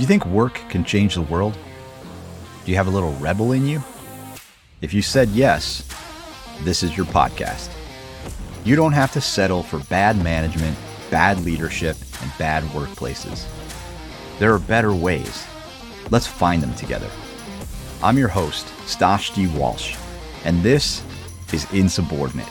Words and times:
Do 0.00 0.04
you 0.04 0.08
think 0.08 0.24
work 0.24 0.54
can 0.70 0.82
change 0.82 1.14
the 1.14 1.20
world? 1.20 1.58
Do 2.64 2.70
you 2.70 2.76
have 2.78 2.86
a 2.86 2.90
little 2.90 3.12
rebel 3.16 3.52
in 3.52 3.66
you? 3.66 3.82
If 4.80 4.94
you 4.94 5.02
said 5.02 5.28
yes, 5.28 5.86
this 6.62 6.82
is 6.82 6.96
your 6.96 7.04
podcast. 7.04 7.68
You 8.64 8.76
don't 8.76 8.94
have 8.94 9.12
to 9.12 9.20
settle 9.20 9.62
for 9.62 9.78
bad 9.90 10.16
management, 10.24 10.78
bad 11.10 11.44
leadership, 11.44 11.98
and 12.22 12.32
bad 12.38 12.64
workplaces. 12.70 13.44
There 14.38 14.54
are 14.54 14.58
better 14.58 14.94
ways. 14.94 15.44
Let's 16.08 16.26
find 16.26 16.62
them 16.62 16.74
together. 16.76 17.10
I'm 18.02 18.16
your 18.16 18.28
host, 18.28 18.68
Stosh 18.86 19.34
D. 19.34 19.48
Walsh, 19.48 19.98
and 20.46 20.62
this 20.62 21.02
is 21.52 21.70
Insubordinate. 21.74 22.48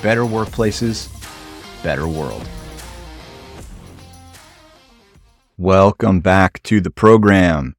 Better 0.00 0.22
workplaces, 0.22 1.08
better 1.82 2.06
world. 2.06 2.48
Welcome 5.62 6.18
back 6.18 6.60
to 6.64 6.80
the 6.80 6.90
program. 6.90 7.76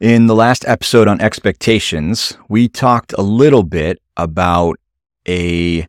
In 0.00 0.26
the 0.26 0.34
last 0.34 0.66
episode 0.68 1.08
on 1.08 1.18
expectations, 1.18 2.36
we 2.50 2.68
talked 2.68 3.14
a 3.14 3.22
little 3.22 3.62
bit 3.62 4.02
about 4.18 4.78
a 5.26 5.86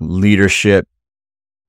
leadership 0.00 0.88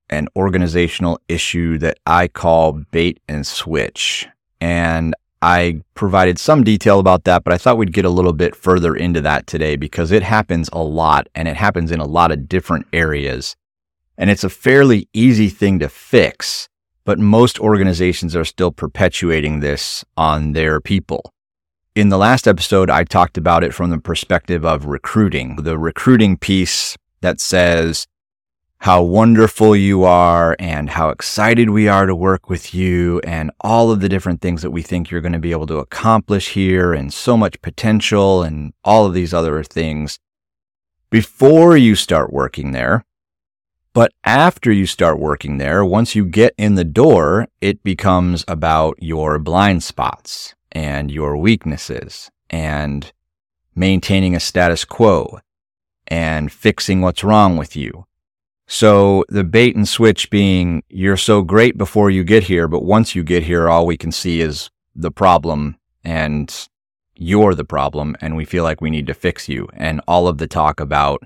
and 0.09 0.29
organizational 0.37 1.19
issue 1.27 1.77
that 1.79 1.97
I 2.05 2.29
call 2.29 2.71
bait 2.91 3.19
and 3.27 3.45
switch. 3.45 4.25
And 4.61 5.15
I 5.41 5.81
provided 5.93 6.39
some 6.39 6.63
detail 6.63 6.99
about 7.01 7.25
that, 7.25 7.43
but 7.43 7.53
I 7.53 7.57
thought 7.57 7.77
we'd 7.77 7.91
get 7.91 8.05
a 8.05 8.09
little 8.09 8.31
bit 8.31 8.55
further 8.55 8.95
into 8.95 9.19
that 9.19 9.47
today 9.47 9.75
because 9.75 10.13
it 10.13 10.23
happens 10.23 10.69
a 10.71 10.81
lot 10.81 11.27
and 11.35 11.49
it 11.49 11.57
happens 11.57 11.91
in 11.91 11.99
a 11.99 12.05
lot 12.05 12.31
of 12.31 12.47
different 12.47 12.87
areas. 12.93 13.57
And 14.17 14.29
it's 14.29 14.45
a 14.45 14.49
fairly 14.49 15.09
easy 15.11 15.49
thing 15.49 15.79
to 15.79 15.89
fix 15.89 16.69
but 17.05 17.19
most 17.19 17.59
organizations 17.59 18.35
are 18.35 18.43
still 18.43 18.71
perpetuating 18.71 19.59
this 19.59 20.03
on 20.17 20.53
their 20.53 20.81
people. 20.81 21.31
In 21.95 22.09
the 22.09 22.17
last 22.17 22.47
episode, 22.47 22.89
I 22.89 23.05
talked 23.05 23.37
about 23.37 23.63
it 23.63 23.73
from 23.73 23.91
the 23.91 23.99
perspective 23.99 24.65
of 24.65 24.85
recruiting, 24.85 25.57
the 25.57 25.77
recruiting 25.77 26.35
piece 26.35 26.97
that 27.21 27.39
says 27.39 28.05
how 28.79 29.01
wonderful 29.01 29.75
you 29.75 30.03
are 30.03 30.55
and 30.59 30.89
how 30.89 31.09
excited 31.09 31.69
we 31.69 31.87
are 31.87 32.05
to 32.05 32.13
work 32.13 32.49
with 32.49 32.73
you 32.73 33.19
and 33.21 33.49
all 33.61 33.91
of 33.91 34.01
the 34.01 34.09
different 34.09 34.41
things 34.41 34.61
that 34.61 34.71
we 34.71 34.81
think 34.81 35.09
you're 35.09 35.21
going 35.21 35.31
to 35.31 35.39
be 35.39 35.51
able 35.51 35.65
to 35.67 35.77
accomplish 35.77 36.49
here 36.49 36.93
and 36.93 37.13
so 37.13 37.37
much 37.37 37.61
potential 37.61 38.43
and 38.43 38.73
all 38.83 39.05
of 39.05 39.13
these 39.13 39.33
other 39.33 39.63
things. 39.63 40.19
Before 41.09 41.77
you 41.77 41.95
start 41.95 42.33
working 42.33 42.73
there, 42.73 43.05
but 43.95 44.11
after 44.25 44.73
you 44.73 44.85
start 44.85 45.19
working 45.19 45.57
there, 45.57 45.85
once 45.85 46.15
you 46.15 46.25
get 46.25 46.53
in 46.57 46.75
the 46.75 46.83
door, 46.83 47.47
it 47.61 47.81
becomes 47.81 48.43
about 48.45 49.01
your 49.01 49.39
blind 49.39 49.83
spots 49.83 50.53
and 50.73 51.09
your 51.09 51.37
weaknesses 51.37 52.29
and 52.49 53.13
maintaining 53.73 54.35
a 54.35 54.39
status 54.41 54.83
quo 54.83 55.39
and 56.07 56.51
fixing 56.51 56.99
what's 56.99 57.23
wrong 57.23 57.55
with 57.55 57.77
you. 57.77 58.05
So 58.67 59.23
the 59.29 59.45
bait 59.45 59.77
and 59.77 59.87
switch 59.87 60.29
being 60.29 60.83
you're 60.89 61.15
so 61.15 61.41
great 61.41 61.77
before 61.77 62.09
you 62.09 62.25
get 62.25 62.43
here, 62.43 62.67
but 62.67 62.83
once 62.83 63.15
you 63.15 63.23
get 63.23 63.43
here, 63.43 63.69
all 63.69 63.85
we 63.85 63.95
can 63.95 64.11
see 64.11 64.41
is 64.41 64.69
the 64.93 65.11
problem 65.11 65.77
and 66.03 66.67
you're 67.15 67.55
the 67.55 67.63
problem 67.63 68.17
and 68.19 68.35
we 68.35 68.43
feel 68.43 68.65
like 68.65 68.81
we 68.81 68.89
need 68.89 69.07
to 69.07 69.13
fix 69.13 69.47
you. 69.47 69.69
And 69.73 70.01
all 70.05 70.27
of 70.27 70.37
the 70.37 70.47
talk 70.47 70.81
about 70.81 71.23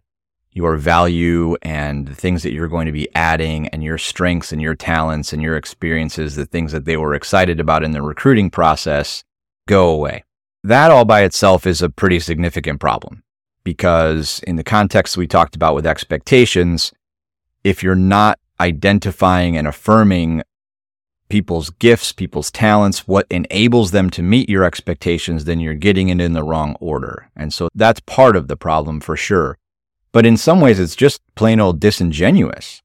your 0.52 0.78
value 0.78 1.56
and 1.62 2.08
the 2.08 2.16
things 2.16 2.44
that 2.44 2.54
you're 2.54 2.68
going 2.68 2.86
to 2.86 2.92
be 2.92 3.08
adding 3.16 3.68
and 3.70 3.84
your 3.84 3.98
strengths 3.98 4.52
and 4.52 4.62
your 4.62 4.76
talents 4.76 5.32
and 5.32 5.42
your 5.42 5.56
experiences, 5.56 6.36
the 6.36 6.46
things 6.46 6.72
that 6.72 6.86
they 6.86 6.98
were 6.98 7.14
excited 7.14 7.60
about 7.60 7.84
in 7.84 7.92
the 7.92 8.02
recruiting 8.02 8.50
process 8.50 9.24
go 9.68 9.90
away. 9.90 10.24
That 10.64 10.92
all 10.92 11.06
by 11.06 11.24
itself 11.24 11.66
is 11.66 11.82
a 11.82 11.90
pretty 11.90 12.20
significant 12.20 12.80
problem 12.80 13.24
because 13.64 14.42
in 14.48 14.56
the 14.56 14.64
context 14.64 15.16
we 15.16 15.28
talked 15.28 15.56
about 15.56 15.76
with 15.76 15.86
expectations, 15.86 16.92
if 17.64 17.84
you're 17.84 17.96
not 17.96 18.40
identifying 18.60 19.56
and 19.56 19.68
affirming 19.68 20.42
people's 21.30 21.70
gifts, 21.70 22.12
people's 22.12 22.52
talents, 22.52 23.08
what 23.08 23.28
enables 23.30 23.92
them 23.92 24.10
to 24.10 24.24
meet 24.24 24.50
your 24.50 24.64
expectations, 24.64 25.46
then 25.46 25.60
you're 25.60 25.76
getting 25.76 26.10
it 26.10 26.20
in 26.20 26.34
the 26.34 26.44
wrong 26.44 26.76
order. 26.80 27.30
And 27.36 27.54
so 27.54 27.70
that's 27.76 28.00
part 28.02 28.36
of 28.36 28.48
the 28.48 28.58
problem 28.58 29.00
for 29.00 29.16
sure. 29.16 29.58
But 30.12 30.26
in 30.26 30.38
some 30.38 30.60
ways, 30.62 30.80
it's 30.80 30.96
just 30.96 31.22
plain 31.36 31.60
old 31.60 31.80
disingenuous. 31.80 32.82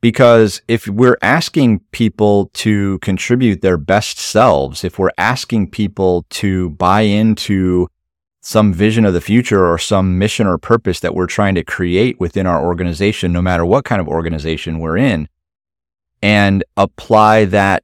Because 0.00 0.62
if 0.68 0.86
we're 0.86 1.18
asking 1.22 1.80
people 1.90 2.50
to 2.54 2.98
contribute 3.00 3.62
their 3.62 3.76
best 3.76 4.18
selves, 4.18 4.84
if 4.84 4.98
we're 4.98 5.10
asking 5.18 5.70
people 5.70 6.24
to 6.30 6.70
buy 6.70 7.00
into 7.00 7.88
some 8.40 8.72
vision 8.72 9.04
of 9.04 9.12
the 9.12 9.20
future 9.20 9.66
or 9.66 9.76
some 9.76 10.18
mission 10.18 10.46
or 10.46 10.56
purpose 10.56 11.00
that 11.00 11.14
we're 11.14 11.26
trying 11.26 11.56
to 11.56 11.64
create 11.64 12.20
within 12.20 12.46
our 12.46 12.64
organization, 12.64 13.32
no 13.32 13.42
matter 13.42 13.64
what 13.64 13.84
kind 13.84 14.00
of 14.00 14.06
organization 14.06 14.78
we're 14.78 14.96
in, 14.96 15.28
and 16.22 16.62
apply 16.76 17.44
that 17.46 17.82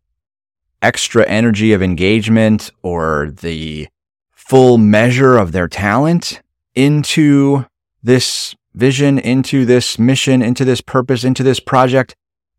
extra 0.82 1.26
energy 1.26 1.72
of 1.72 1.82
engagement 1.82 2.70
or 2.82 3.32
the 3.40 3.88
full 4.30 4.78
measure 4.78 5.36
of 5.36 5.52
their 5.52 5.66
talent 5.66 6.40
into 6.74 7.64
this 8.02 8.54
vision, 8.74 9.18
into 9.18 9.64
this 9.64 9.98
mission, 9.98 10.42
into 10.42 10.64
this 10.64 10.80
purpose, 10.80 11.24
into 11.24 11.42
this 11.42 11.60
project. 11.60 12.14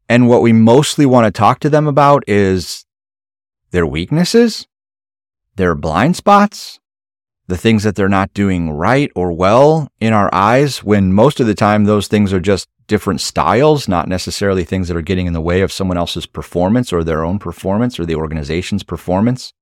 And 0.07 0.27
what 0.27 0.41
we 0.41 0.53
mostly 0.53 1.05
want 1.05 1.25
to 1.25 1.37
talk 1.37 1.59
to 1.61 1.69
them 1.69 1.87
about 1.87 2.23
is 2.27 2.85
their 3.71 3.85
weaknesses, 3.85 4.67
their 5.55 5.75
blind 5.75 6.15
spots, 6.15 6.79
the 7.47 7.57
things 7.57 7.83
that 7.83 7.95
they're 7.95 8.09
not 8.09 8.33
doing 8.33 8.71
right 8.71 9.11
or 9.15 9.31
well 9.31 9.89
in 9.99 10.13
our 10.13 10.33
eyes, 10.33 10.83
when 10.83 11.13
most 11.13 11.39
of 11.39 11.47
the 11.47 11.55
time 11.55 11.85
those 11.85 12.07
things 12.07 12.33
are 12.33 12.39
just 12.39 12.67
different 12.87 13.21
styles, 13.21 13.87
not 13.87 14.07
necessarily 14.07 14.63
things 14.63 14.87
that 14.87 14.97
are 14.97 15.01
getting 15.01 15.27
in 15.27 15.33
the 15.33 15.41
way 15.41 15.61
of 15.61 15.71
someone 15.71 15.97
else's 15.97 16.25
performance 16.25 16.93
or 16.93 17.03
their 17.03 17.23
own 17.23 17.39
performance 17.39 17.99
or 17.99 18.05
the 18.05 18.15
organization's 18.15 18.83
performance. 18.83 19.53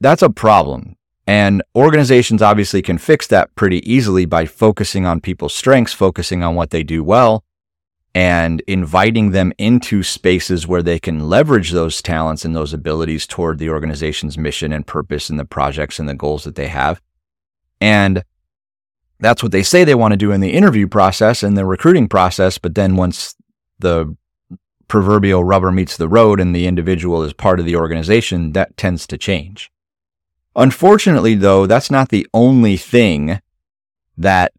That's 0.00 0.22
a 0.22 0.30
problem 0.30 0.96
and 1.30 1.62
organizations 1.76 2.42
obviously 2.42 2.82
can 2.82 2.98
fix 2.98 3.28
that 3.28 3.54
pretty 3.54 3.88
easily 3.88 4.24
by 4.24 4.46
focusing 4.46 5.06
on 5.06 5.20
people's 5.20 5.54
strengths, 5.54 5.92
focusing 5.92 6.42
on 6.42 6.56
what 6.56 6.70
they 6.70 6.82
do 6.82 7.04
well, 7.04 7.44
and 8.16 8.60
inviting 8.66 9.30
them 9.30 9.52
into 9.56 10.02
spaces 10.02 10.66
where 10.66 10.82
they 10.82 10.98
can 10.98 11.28
leverage 11.28 11.70
those 11.70 12.02
talents 12.02 12.44
and 12.44 12.56
those 12.56 12.72
abilities 12.72 13.28
toward 13.28 13.60
the 13.60 13.70
organization's 13.70 14.36
mission 14.36 14.72
and 14.72 14.88
purpose 14.88 15.30
and 15.30 15.38
the 15.38 15.44
projects 15.44 16.00
and 16.00 16.08
the 16.08 16.16
goals 16.16 16.42
that 16.42 16.56
they 16.56 16.66
have. 16.66 17.00
And 17.80 18.24
that's 19.20 19.40
what 19.40 19.52
they 19.52 19.62
say 19.62 19.84
they 19.84 19.94
want 19.94 20.10
to 20.10 20.16
do 20.16 20.32
in 20.32 20.40
the 20.40 20.52
interview 20.52 20.88
process 20.88 21.44
and 21.44 21.56
the 21.56 21.64
recruiting 21.64 22.08
process. 22.08 22.58
But 22.58 22.74
then 22.74 22.96
once 22.96 23.36
the 23.78 24.16
proverbial 24.88 25.44
rubber 25.44 25.70
meets 25.70 25.96
the 25.96 26.08
road 26.08 26.40
and 26.40 26.56
the 26.56 26.66
individual 26.66 27.22
is 27.22 27.32
part 27.32 27.60
of 27.60 27.66
the 27.66 27.76
organization, 27.76 28.50
that 28.54 28.76
tends 28.76 29.06
to 29.06 29.16
change. 29.16 29.70
Unfortunately, 30.56 31.34
though, 31.34 31.66
that's 31.66 31.90
not 31.90 32.08
the 32.08 32.26
only 32.34 32.76
thing 32.76 33.40
that 34.18 34.52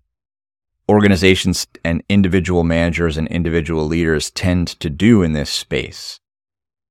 organizations 0.89 1.67
and 1.83 2.03
individual 2.09 2.63
managers 2.63 3.17
and 3.17 3.27
individual 3.27 3.85
leaders 3.85 4.31
tend 4.31 4.67
to 4.67 4.89
do 4.89 5.21
in 5.21 5.33
this 5.33 5.49
space. 5.49 6.19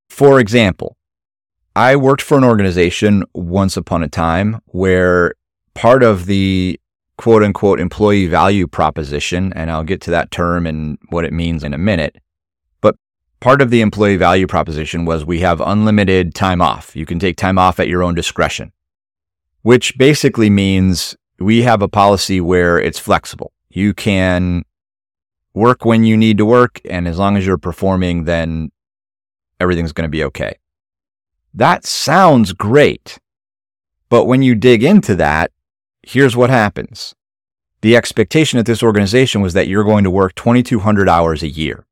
For 0.08 0.38
example, 0.38 0.96
I 1.74 1.96
worked 1.96 2.22
for 2.22 2.36
an 2.36 2.44
organization 2.44 3.24
once 3.32 3.76
upon 3.76 4.02
a 4.02 4.08
time 4.08 4.60
where 4.66 5.34
part 5.74 6.02
of 6.02 6.26
the 6.26 6.78
quote 7.16 7.42
unquote 7.42 7.80
employee 7.80 8.26
value 8.26 8.66
proposition, 8.66 9.52
and 9.54 9.70
I'll 9.70 9.84
get 9.84 10.00
to 10.02 10.10
that 10.10 10.30
term 10.30 10.66
and 10.66 10.98
what 11.10 11.24
it 11.24 11.32
means 11.32 11.64
in 11.64 11.72
a 11.72 11.78
minute, 11.78 12.16
but 12.80 12.96
part 13.40 13.62
of 13.62 13.70
the 13.70 13.80
employee 13.80 14.16
value 14.16 14.46
proposition 14.46 15.04
was 15.04 15.24
we 15.24 15.40
have 15.40 15.60
unlimited 15.60 16.34
time 16.34 16.60
off. 16.60 16.94
You 16.96 17.06
can 17.06 17.18
take 17.18 17.36
time 17.36 17.58
off 17.58 17.80
at 17.80 17.88
your 17.88 18.02
own 18.02 18.14
discretion 18.14 18.72
which 19.62 19.96
basically 19.98 20.50
means 20.50 21.16
we 21.38 21.62
have 21.62 21.82
a 21.82 21.88
policy 21.88 22.40
where 22.40 22.78
it's 22.78 22.98
flexible. 22.98 23.52
You 23.68 23.94
can 23.94 24.64
work 25.54 25.84
when 25.84 26.04
you 26.04 26.16
need 26.16 26.38
to 26.38 26.46
work, 26.46 26.80
and 26.88 27.06
as 27.08 27.18
long 27.18 27.36
as 27.36 27.46
you're 27.46 27.58
performing, 27.58 28.24
then 28.24 28.70
everything's 29.58 29.92
going 29.92 30.08
to 30.08 30.10
be 30.10 30.24
okay. 30.24 30.56
That 31.54 31.84
sounds 31.84 32.52
great. 32.52 33.18
But 34.08 34.24
when 34.24 34.42
you 34.42 34.54
dig 34.54 34.82
into 34.82 35.14
that, 35.16 35.52
here's 36.02 36.36
what 36.36 36.50
happens. 36.50 37.14
The 37.82 37.96
expectation 37.96 38.58
at 38.58 38.66
this 38.66 38.82
organization 38.82 39.40
was 39.40 39.54
that 39.54 39.66
you're 39.68 39.84
going 39.84 40.04
to 40.04 40.10
work 40.10 40.34
2,200 40.34 41.08
hours 41.08 41.42
a 41.42 41.48
year. 41.48 41.86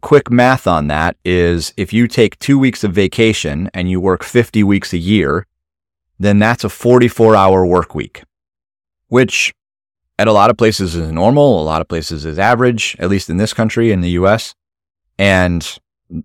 Quick 0.00 0.30
math 0.30 0.66
on 0.66 0.88
that 0.88 1.16
is 1.24 1.72
if 1.76 1.92
you 1.92 2.08
take 2.08 2.38
two 2.38 2.58
weeks 2.58 2.84
of 2.84 2.92
vacation 2.92 3.70
and 3.72 3.88
you 3.88 4.00
work 4.00 4.22
50 4.22 4.62
weeks 4.64 4.92
a 4.92 4.98
year, 4.98 5.46
then 6.18 6.38
that's 6.38 6.64
a 6.64 6.68
44 6.68 7.34
hour 7.36 7.66
work 7.66 7.94
week, 7.94 8.22
which 9.08 9.52
at 10.18 10.28
a 10.28 10.32
lot 10.32 10.50
of 10.50 10.56
places 10.56 10.94
is 10.94 11.10
normal. 11.10 11.60
A 11.60 11.64
lot 11.64 11.80
of 11.80 11.88
places 11.88 12.24
is 12.24 12.38
average, 12.38 12.96
at 12.98 13.10
least 13.10 13.28
in 13.28 13.36
this 13.36 13.52
country, 13.52 13.90
in 13.90 14.00
the 14.00 14.10
US. 14.10 14.54
And 15.18 15.78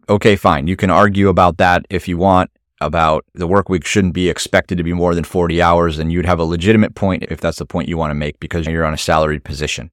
okay, 0.08 0.36
fine. 0.36 0.68
You 0.68 0.76
can 0.76 0.90
argue 0.92 1.30
about 1.30 1.58
that 1.58 1.86
if 1.90 2.08
you 2.08 2.18
want. 2.18 2.52
about 2.82 3.26
the 3.34 3.48
work 3.48 3.70
week 3.70 3.86
shouldn't 3.86 4.14
be 4.14 4.30
expected 4.30 4.78
to 4.78 4.84
be 4.84 4.94
more 4.94 5.14
than 5.16 5.24
40 5.24 5.62
hours, 5.62 6.00
and 6.00 6.12
you'd 6.12 6.26
have 6.26 6.40
a 6.40 6.44
legitimate 6.44 6.96
point 6.96 7.26
if 7.30 7.42
that's 7.42 7.58
the 7.58 7.66
point 7.66 7.90
you 7.90 7.98
want 7.98 8.12
to 8.12 8.16
make 8.16 8.40
because 8.40 8.66
you're 8.68 8.86
on 8.86 8.94
a 8.94 8.98
salaried 8.98 9.44
position. 9.44 9.92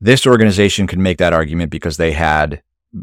This 0.00 0.26
organization 0.26 0.86
could 0.86 0.98
make 0.98 1.18
that 1.18 1.32
argument 1.32 1.70
because 1.70 1.96
they 1.96 2.12
had 2.12 2.62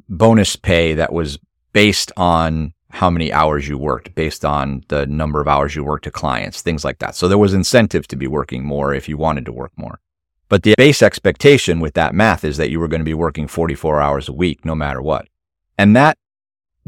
bonus 0.09 0.56
pay 0.56 0.94
that 0.94 1.13
was 1.13 1.39
based 1.71 2.12
on 2.18 2.74
how 2.94 3.10
many 3.10 3.34
hours 3.34 3.68
you 3.68 3.75
worked, 3.75 4.13
based 4.13 4.45
on 4.45 4.84
the 4.90 5.07
number 5.07 5.42
of 5.42 5.48
hours 5.48 5.75
you 5.75 5.84
worked 5.84 6.04
to 6.04 6.12
clients, 6.12 6.62
things 6.62 6.86
like 6.86 7.00
that. 7.00 7.16
So 7.16 7.28
there 7.28 7.40
was 7.40 7.56
incentive 7.56 8.07
to 8.07 8.16
be 8.16 8.28
working 8.28 8.63
more 8.63 8.94
if 8.94 9.10
you 9.10 9.18
wanted 9.18 9.45
to 9.45 9.51
work 9.51 9.72
more. 9.75 10.00
But 10.48 10.62
the 10.62 10.75
base 10.78 11.01
expectation 11.01 11.80
with 11.80 11.95
that 11.95 12.13
math 12.13 12.44
is 12.44 12.57
that 12.57 12.69
you 12.69 12.80
were 12.80 12.88
going 12.88 13.01
to 13.01 13.06
be 13.06 13.16
working 13.16 13.48
44 13.48 14.00
hours 14.00 14.30
a 14.30 14.34
week 14.34 14.63
no 14.63 14.75
matter 14.75 15.01
what. 15.01 15.28
And 15.75 15.95
that 15.95 16.19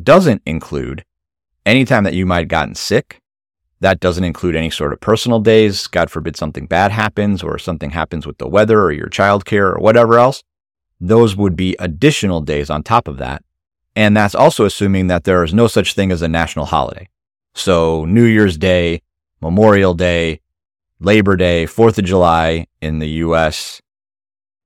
doesn't 0.02 0.44
include 0.46 1.04
any 1.66 1.86
time 1.86 2.04
that 2.04 2.14
you 2.14 2.28
might 2.28 2.42
have 2.42 2.50
gotten 2.50 2.76
sick. 2.76 3.20
That 3.80 4.00
doesn't 4.00 4.24
include 4.24 4.56
any 4.56 4.70
sort 4.70 4.94
of 4.94 5.02
personal 5.02 5.40
days. 5.40 5.88
God 5.88 6.12
forbid 6.12 6.38
something 6.38 6.68
bad 6.68 6.92
happens 6.92 7.42
or 7.42 7.58
something 7.58 7.90
happens 7.90 8.28
with 8.28 8.38
the 8.38 8.48
weather 8.48 8.80
or 8.84 8.92
your 8.92 9.10
childcare 9.10 9.76
or 9.76 9.80
whatever 9.80 10.20
else. 10.20 10.44
Those 11.02 11.36
would 11.36 11.56
be 11.56 11.76
additional 11.80 12.42
days 12.42 12.70
on 12.70 12.84
top 12.84 13.08
of 13.08 13.18
that. 13.18 13.44
And 13.96 14.16
that's 14.16 14.36
also 14.36 14.66
assuming 14.66 15.08
that 15.08 15.24
there 15.24 15.44
is 15.44 15.54
no 15.54 15.68
such 15.68 15.94
thing 15.94 16.12
as 16.12 16.22
a 16.22 16.28
national 16.28 16.66
holiday. 16.66 17.08
So 17.54 18.06
New 18.06 18.26
Year's 18.26 18.58
Day, 18.58 19.02
Memorial 19.42 19.94
Day, 19.94 20.42
Labor 21.00 21.36
Day, 21.36 21.66
4th 21.66 21.98
of 21.98 22.06
July 22.06 22.68
in 22.82 23.00
the 23.00 23.10
US, 23.10 23.82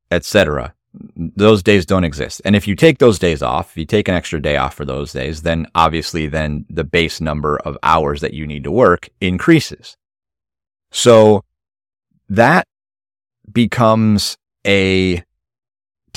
etc. 0.10 0.74
Those 1.16 1.62
days 1.62 1.86
don't 1.86 2.04
exist. 2.04 2.42
And 2.44 2.56
if 2.56 2.68
you 2.68 2.76
take 2.76 2.98
those 2.98 3.20
days 3.20 3.44
off, 3.44 3.72
if 3.72 3.78
you 3.78 3.86
take 3.86 4.08
an 4.08 4.16
extra 4.16 4.42
day 4.42 4.58
off 4.58 4.74
for 4.74 4.86
those 4.86 5.14
days, 5.14 5.44
then 5.44 5.68
obviously 5.76 6.26
then 6.28 6.66
the 6.70 6.84
base 6.84 7.22
number 7.22 7.58
of 7.58 7.78
hours 7.84 8.22
that 8.22 8.34
you 8.34 8.48
need 8.48 8.64
to 8.64 8.72
work 8.72 9.10
increases. 9.22 9.96
So 10.92 11.44
that 12.28 12.68
becomes 13.52 14.38
a 14.66 15.24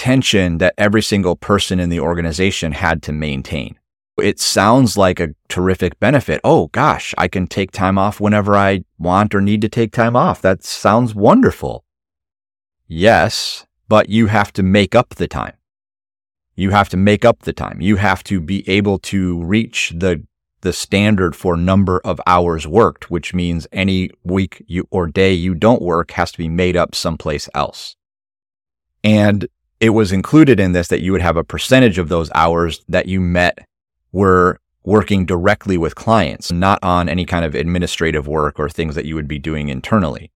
tension 0.02 0.58
that 0.58 0.75
every 0.76 1.00
single 1.00 1.37
person 1.37 1.78
in 1.78 1.88
the 1.88 2.00
organization 2.00 2.72
had 2.72 3.04
to 3.04 3.12
maintain. 3.12 3.78
It 4.19 4.40
sounds 4.40 4.99
like 4.99 5.20
a 5.20 5.37
terrific 5.49 6.00
benefit. 6.00 6.40
Oh 6.43 6.66
gosh, 6.72 7.14
I 7.16 7.28
can 7.28 7.46
take 7.46 7.70
time 7.70 7.96
off 7.99 8.19
whenever 8.19 8.56
I 8.56 8.82
want 8.99 9.32
or 9.32 9.40
need 9.40 9.60
to 9.60 9.69
take 9.69 9.93
time 9.93 10.16
off. 10.16 10.43
That 10.43 10.64
sounds 10.64 11.14
wonderful. 11.14 11.84
Yes, 12.88 13.64
but 13.88 14.08
you 14.08 14.26
have 14.26 14.52
to 14.54 14.64
make 14.64 14.96
up 14.96 15.10
the 15.14 15.28
time. 15.28 15.54
You 16.56 16.70
have 16.70 16.88
to 16.88 16.96
make 16.96 17.25
up 17.25 17.43
the 17.43 17.52
time. 17.52 17.81
You 17.81 17.94
have 17.94 18.25
to 18.25 18.40
be 18.40 18.69
able 18.69 18.99
to 19.10 19.40
reach 19.44 19.93
the 19.94 20.26
the 20.62 20.72
standard 20.72 21.37
for 21.37 21.56
number 21.56 22.00
of 22.04 22.20
hours 22.26 22.66
worked, 22.66 23.08
which 23.08 23.34
means 23.34 23.69
any 23.70 24.10
week 24.25 24.64
you 24.66 24.88
or 24.90 25.06
day 25.06 25.32
you 25.32 25.54
don't 25.54 25.81
work 25.81 26.10
has 26.12 26.32
to 26.32 26.38
be 26.38 26.49
made 26.49 26.76
up 26.76 26.96
someplace 26.96 27.49
else. 27.54 27.94
And 29.04 29.46
it 29.82 29.90
was 29.90 30.12
included 30.12 30.61
in 30.61 30.70
this 30.70 30.87
that 30.88 31.02
you 31.02 31.11
would 31.11 31.20
have 31.20 31.37
a 31.37 31.43
percentage 31.43 31.99
of 31.99 32.08
those 32.08 32.31
hours 32.37 32.84
that 32.88 33.06
you 33.06 33.20
met 33.20 33.58
were 34.12 34.61
working 34.84 35.26
directly 35.26 35.76
with 35.76 35.96
clients, 35.96 36.52
not 36.52 36.79
on 36.84 37.08
any 37.08 37.26
kind 37.26 37.44
of 37.44 37.56
administrative 37.56 38.29
work 38.29 38.61
or 38.61 38.69
things 38.69 38.94
that 38.94 39.06
you 39.06 39.17
would 39.17 39.26
be 39.26 39.40
doing 39.40 39.69
internally. 39.69 40.31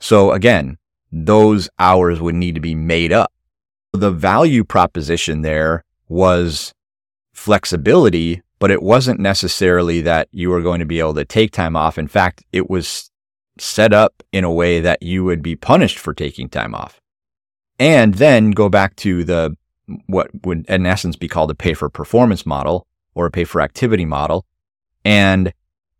So 0.00 0.32
again, 0.32 0.78
those 1.12 1.68
hours 1.78 2.18
would 2.18 2.34
need 2.34 2.54
to 2.54 2.62
be 2.62 2.74
made 2.74 3.12
up. 3.12 3.30
The 3.92 4.10
value 4.10 4.64
proposition 4.64 5.42
there 5.42 5.84
was 6.08 6.72
flexibility, 7.34 8.40
but 8.58 8.70
it 8.70 8.82
wasn't 8.82 9.20
necessarily 9.20 10.00
that 10.00 10.28
you 10.32 10.48
were 10.48 10.62
going 10.62 10.80
to 10.80 10.86
be 10.86 10.98
able 10.98 11.14
to 11.14 11.26
take 11.26 11.52
time 11.52 11.76
off. 11.76 11.98
In 11.98 12.08
fact, 12.08 12.42
it 12.54 12.70
was 12.70 13.10
set 13.58 13.92
up 13.92 14.22
in 14.32 14.44
a 14.44 14.52
way 14.52 14.80
that 14.80 15.02
you 15.02 15.24
would 15.24 15.42
be 15.42 15.56
punished 15.56 15.98
for 15.98 16.14
taking 16.14 16.48
time 16.48 16.74
off 16.74 17.02
and 17.78 18.14
then 18.14 18.50
go 18.50 18.68
back 18.68 18.96
to 18.96 19.24
the 19.24 19.56
what 20.06 20.30
would 20.44 20.66
in 20.68 20.86
essence 20.86 21.16
be 21.16 21.28
called 21.28 21.50
a 21.50 21.54
pay 21.54 21.74
for 21.74 21.88
performance 21.88 22.44
model 22.44 22.86
or 23.14 23.26
a 23.26 23.30
pay 23.30 23.44
for 23.44 23.60
activity 23.60 24.04
model. 24.04 24.44
And 25.04 25.52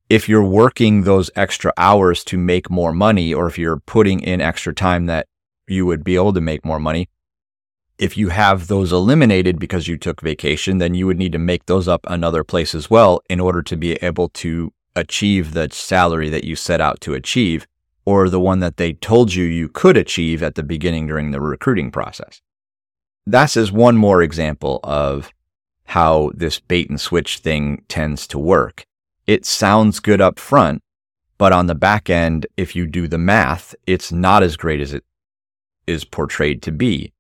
if 0.08 0.28
you're 0.28 0.44
working 0.44 1.02
those 1.02 1.30
extra 1.36 1.72
hours 1.76 2.24
to 2.24 2.38
make 2.38 2.70
more 2.70 2.92
money, 2.92 3.32
or 3.32 3.46
if 3.46 3.58
you're 3.58 3.78
putting 3.80 4.20
in 4.20 4.40
extra 4.40 4.74
time 4.74 5.06
that 5.06 5.26
you 5.66 5.84
would 5.86 6.02
be 6.02 6.16
able 6.16 6.32
to 6.32 6.40
make 6.40 6.64
more 6.64 6.80
money, 6.80 7.08
if 7.98 8.16
you 8.16 8.28
have 8.28 8.68
those 8.68 8.92
eliminated 8.92 9.58
because 9.58 9.88
you 9.88 9.98
took 9.98 10.20
vacation, 10.20 10.78
then 10.78 10.94
you 10.94 11.06
would 11.06 11.18
need 11.18 11.32
to 11.32 11.38
make 11.38 11.66
those 11.66 11.88
up 11.88 12.06
another 12.08 12.44
place 12.44 12.74
as 12.74 12.88
well 12.88 13.20
in 13.28 13.40
order 13.40 13.62
to 13.62 13.76
be 13.76 13.94
able 13.94 14.28
to 14.30 14.72
achieve 14.94 15.52
the 15.52 15.68
salary 15.70 16.28
that 16.28 16.44
you 16.44 16.56
set 16.56 16.80
out 16.80 17.00
to 17.00 17.14
achieve 17.14 17.66
or 18.08 18.30
the 18.30 18.40
one 18.40 18.60
that 18.60 18.78
they 18.78 18.94
told 18.94 19.34
you 19.34 19.44
you 19.44 19.68
could 19.68 19.94
achieve 19.94 20.42
at 20.42 20.54
the 20.54 20.62
beginning 20.62 21.06
during 21.06 21.30
the 21.30 21.42
recruiting 21.42 21.90
process. 21.90 22.40
That's 23.26 23.54
as 23.54 23.70
one 23.70 23.98
more 23.98 24.22
example 24.22 24.80
of 24.82 25.30
how 25.84 26.30
this 26.34 26.58
bait 26.58 26.88
and 26.88 26.98
switch 26.98 27.36
thing 27.40 27.84
tends 27.86 28.26
to 28.28 28.38
work. 28.38 28.86
It 29.26 29.44
sounds 29.44 30.00
good 30.00 30.22
up 30.22 30.38
front, 30.38 30.82
but 31.36 31.52
on 31.52 31.66
the 31.66 31.74
back 31.74 32.08
end, 32.08 32.46
if 32.56 32.74
you 32.74 32.86
do 32.86 33.08
the 33.08 33.18
math, 33.18 33.74
it's 33.86 34.10
not 34.10 34.42
as 34.42 34.56
great 34.56 34.80
as 34.80 34.94
it 34.94 35.04
is 35.86 36.06
portrayed 36.06 36.62
to 36.62 36.72
be. 36.72 37.12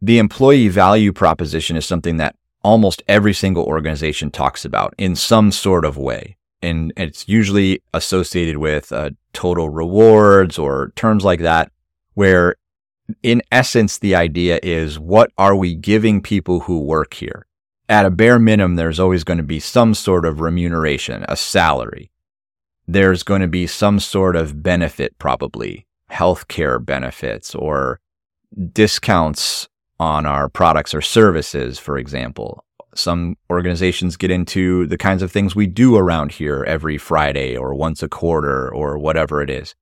The 0.00 0.18
employee 0.18 0.68
value 0.68 1.12
proposition 1.12 1.76
is 1.76 1.84
something 1.84 2.16
that 2.16 2.36
almost 2.62 3.02
every 3.06 3.34
single 3.34 3.64
organization 3.64 4.30
talks 4.30 4.64
about 4.64 4.94
in 4.96 5.14
some 5.14 5.52
sort 5.52 5.84
of 5.84 5.98
way 5.98 6.35
and 6.62 6.92
it's 6.96 7.28
usually 7.28 7.82
associated 7.92 8.58
with 8.58 8.92
uh, 8.92 9.10
total 9.32 9.68
rewards 9.68 10.58
or 10.58 10.92
terms 10.96 11.24
like 11.24 11.40
that, 11.40 11.70
where 12.14 12.56
in 13.22 13.42
essence, 13.52 13.98
the 13.98 14.14
idea 14.14 14.58
is 14.62 14.98
what 14.98 15.30
are 15.38 15.54
we 15.54 15.74
giving 15.74 16.20
people 16.20 16.60
who 16.60 16.80
work 16.80 17.14
here? 17.14 17.46
At 17.88 18.06
a 18.06 18.10
bare 18.10 18.38
minimum, 18.38 18.76
there's 18.76 18.98
always 18.98 19.22
going 19.22 19.38
to 19.38 19.44
be 19.44 19.60
some 19.60 19.94
sort 19.94 20.24
of 20.24 20.40
remuneration, 20.40 21.24
a 21.28 21.36
salary. 21.36 22.10
There's 22.88 23.22
going 23.22 23.42
to 23.42 23.48
be 23.48 23.66
some 23.66 24.00
sort 24.00 24.34
of 24.36 24.62
benefit, 24.62 25.18
probably 25.18 25.86
healthcare 26.10 26.84
benefits 26.84 27.54
or 27.54 28.00
discounts 28.72 29.68
on 29.98 30.26
our 30.26 30.48
products 30.48 30.94
or 30.94 31.00
services, 31.00 31.78
for 31.78 31.96
example. 31.98 32.64
Some 32.96 33.36
organizations 33.50 34.16
get 34.16 34.30
into 34.30 34.86
the 34.86 34.98
kinds 34.98 35.22
of 35.22 35.30
things 35.30 35.54
we 35.54 35.66
do 35.66 35.96
around 35.96 36.32
here 36.32 36.64
every 36.66 36.98
Friday 36.98 37.56
or 37.56 37.74
once 37.74 38.02
a 38.02 38.08
quarter 38.08 38.72
or 38.72 38.98
whatever 38.98 39.42
it 39.42 39.50
is. 39.50 39.74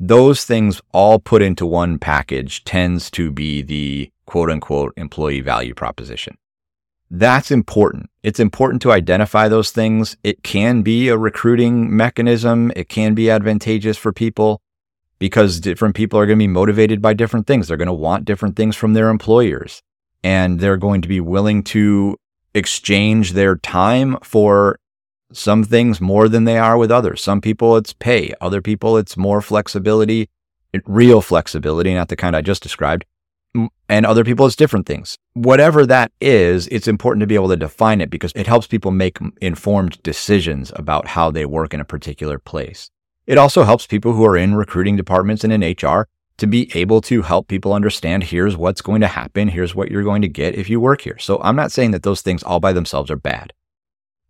Those 0.00 0.44
things 0.44 0.80
all 0.92 1.18
put 1.18 1.42
into 1.42 1.66
one 1.66 1.98
package 1.98 2.64
tends 2.64 3.10
to 3.12 3.30
be 3.30 3.62
the 3.62 4.10
quote 4.26 4.50
unquote 4.50 4.92
employee 4.96 5.40
value 5.40 5.74
proposition. 5.74 6.36
That's 7.10 7.50
important. 7.50 8.10
It's 8.22 8.38
important 8.40 8.82
to 8.82 8.92
identify 8.92 9.48
those 9.48 9.70
things. 9.70 10.16
It 10.22 10.42
can 10.42 10.82
be 10.82 11.08
a 11.08 11.16
recruiting 11.16 11.94
mechanism. 11.96 12.70
It 12.76 12.88
can 12.88 13.14
be 13.14 13.30
advantageous 13.30 13.96
for 13.96 14.12
people 14.12 14.60
because 15.18 15.58
different 15.58 15.94
people 15.94 16.18
are 16.18 16.26
going 16.26 16.38
to 16.38 16.42
be 16.42 16.48
motivated 16.48 17.00
by 17.02 17.14
different 17.14 17.46
things. 17.46 17.68
They're 17.68 17.76
going 17.76 17.86
to 17.86 17.92
want 17.92 18.24
different 18.24 18.56
things 18.56 18.76
from 18.76 18.92
their 18.92 19.08
employers 19.08 19.82
and 20.22 20.60
they're 20.60 20.76
going 20.76 21.02
to 21.02 21.08
be 21.08 21.20
willing 21.20 21.62
to 21.62 22.16
exchange 22.58 23.32
their 23.32 23.56
time 23.56 24.18
for 24.22 24.78
some 25.32 25.64
things 25.64 26.00
more 26.00 26.28
than 26.28 26.44
they 26.44 26.58
are 26.58 26.76
with 26.76 26.90
others. 26.90 27.22
Some 27.22 27.40
people 27.40 27.76
it's 27.76 27.92
pay, 27.92 28.34
other 28.40 28.60
people 28.60 28.96
it's 28.96 29.16
more 29.16 29.40
flexibility, 29.40 30.28
real 30.86 31.20
flexibility, 31.20 31.94
not 31.94 32.08
the 32.08 32.16
kind 32.16 32.36
I 32.36 32.42
just 32.42 32.62
described. 32.62 33.04
And 33.88 34.04
other 34.04 34.24
people 34.24 34.46
it's 34.46 34.56
different 34.56 34.86
things. 34.86 35.16
Whatever 35.34 35.86
that 35.86 36.12
is, 36.20 36.66
it's 36.68 36.88
important 36.88 37.22
to 37.22 37.26
be 37.26 37.34
able 37.34 37.48
to 37.48 37.56
define 37.56 38.00
it 38.00 38.10
because 38.10 38.32
it 38.34 38.46
helps 38.46 38.66
people 38.66 38.90
make 38.90 39.18
informed 39.40 40.02
decisions 40.02 40.72
about 40.76 41.08
how 41.08 41.30
they 41.30 41.46
work 41.46 41.72
in 41.72 41.80
a 41.80 41.84
particular 41.84 42.38
place. 42.38 42.90
It 43.26 43.38
also 43.38 43.64
helps 43.64 43.86
people 43.86 44.12
who 44.12 44.24
are 44.24 44.36
in 44.36 44.54
recruiting 44.54 44.96
departments 44.96 45.44
and 45.44 45.52
in 45.52 45.62
HR 45.62 46.08
to 46.38 46.46
be 46.46 46.70
able 46.74 47.00
to 47.02 47.22
help 47.22 47.48
people 47.48 47.72
understand 47.72 48.22
here's 48.22 48.56
what's 48.56 48.80
going 48.80 49.00
to 49.00 49.08
happen, 49.08 49.48
here's 49.48 49.74
what 49.74 49.90
you're 49.90 50.04
going 50.04 50.22
to 50.22 50.28
get 50.28 50.54
if 50.54 50.70
you 50.70 50.80
work 50.80 51.02
here. 51.02 51.18
So 51.18 51.40
I'm 51.42 51.56
not 51.56 51.72
saying 51.72 51.90
that 51.90 52.04
those 52.04 52.22
things 52.22 52.42
all 52.42 52.60
by 52.60 52.72
themselves 52.72 53.10
are 53.10 53.16
bad. 53.16 53.52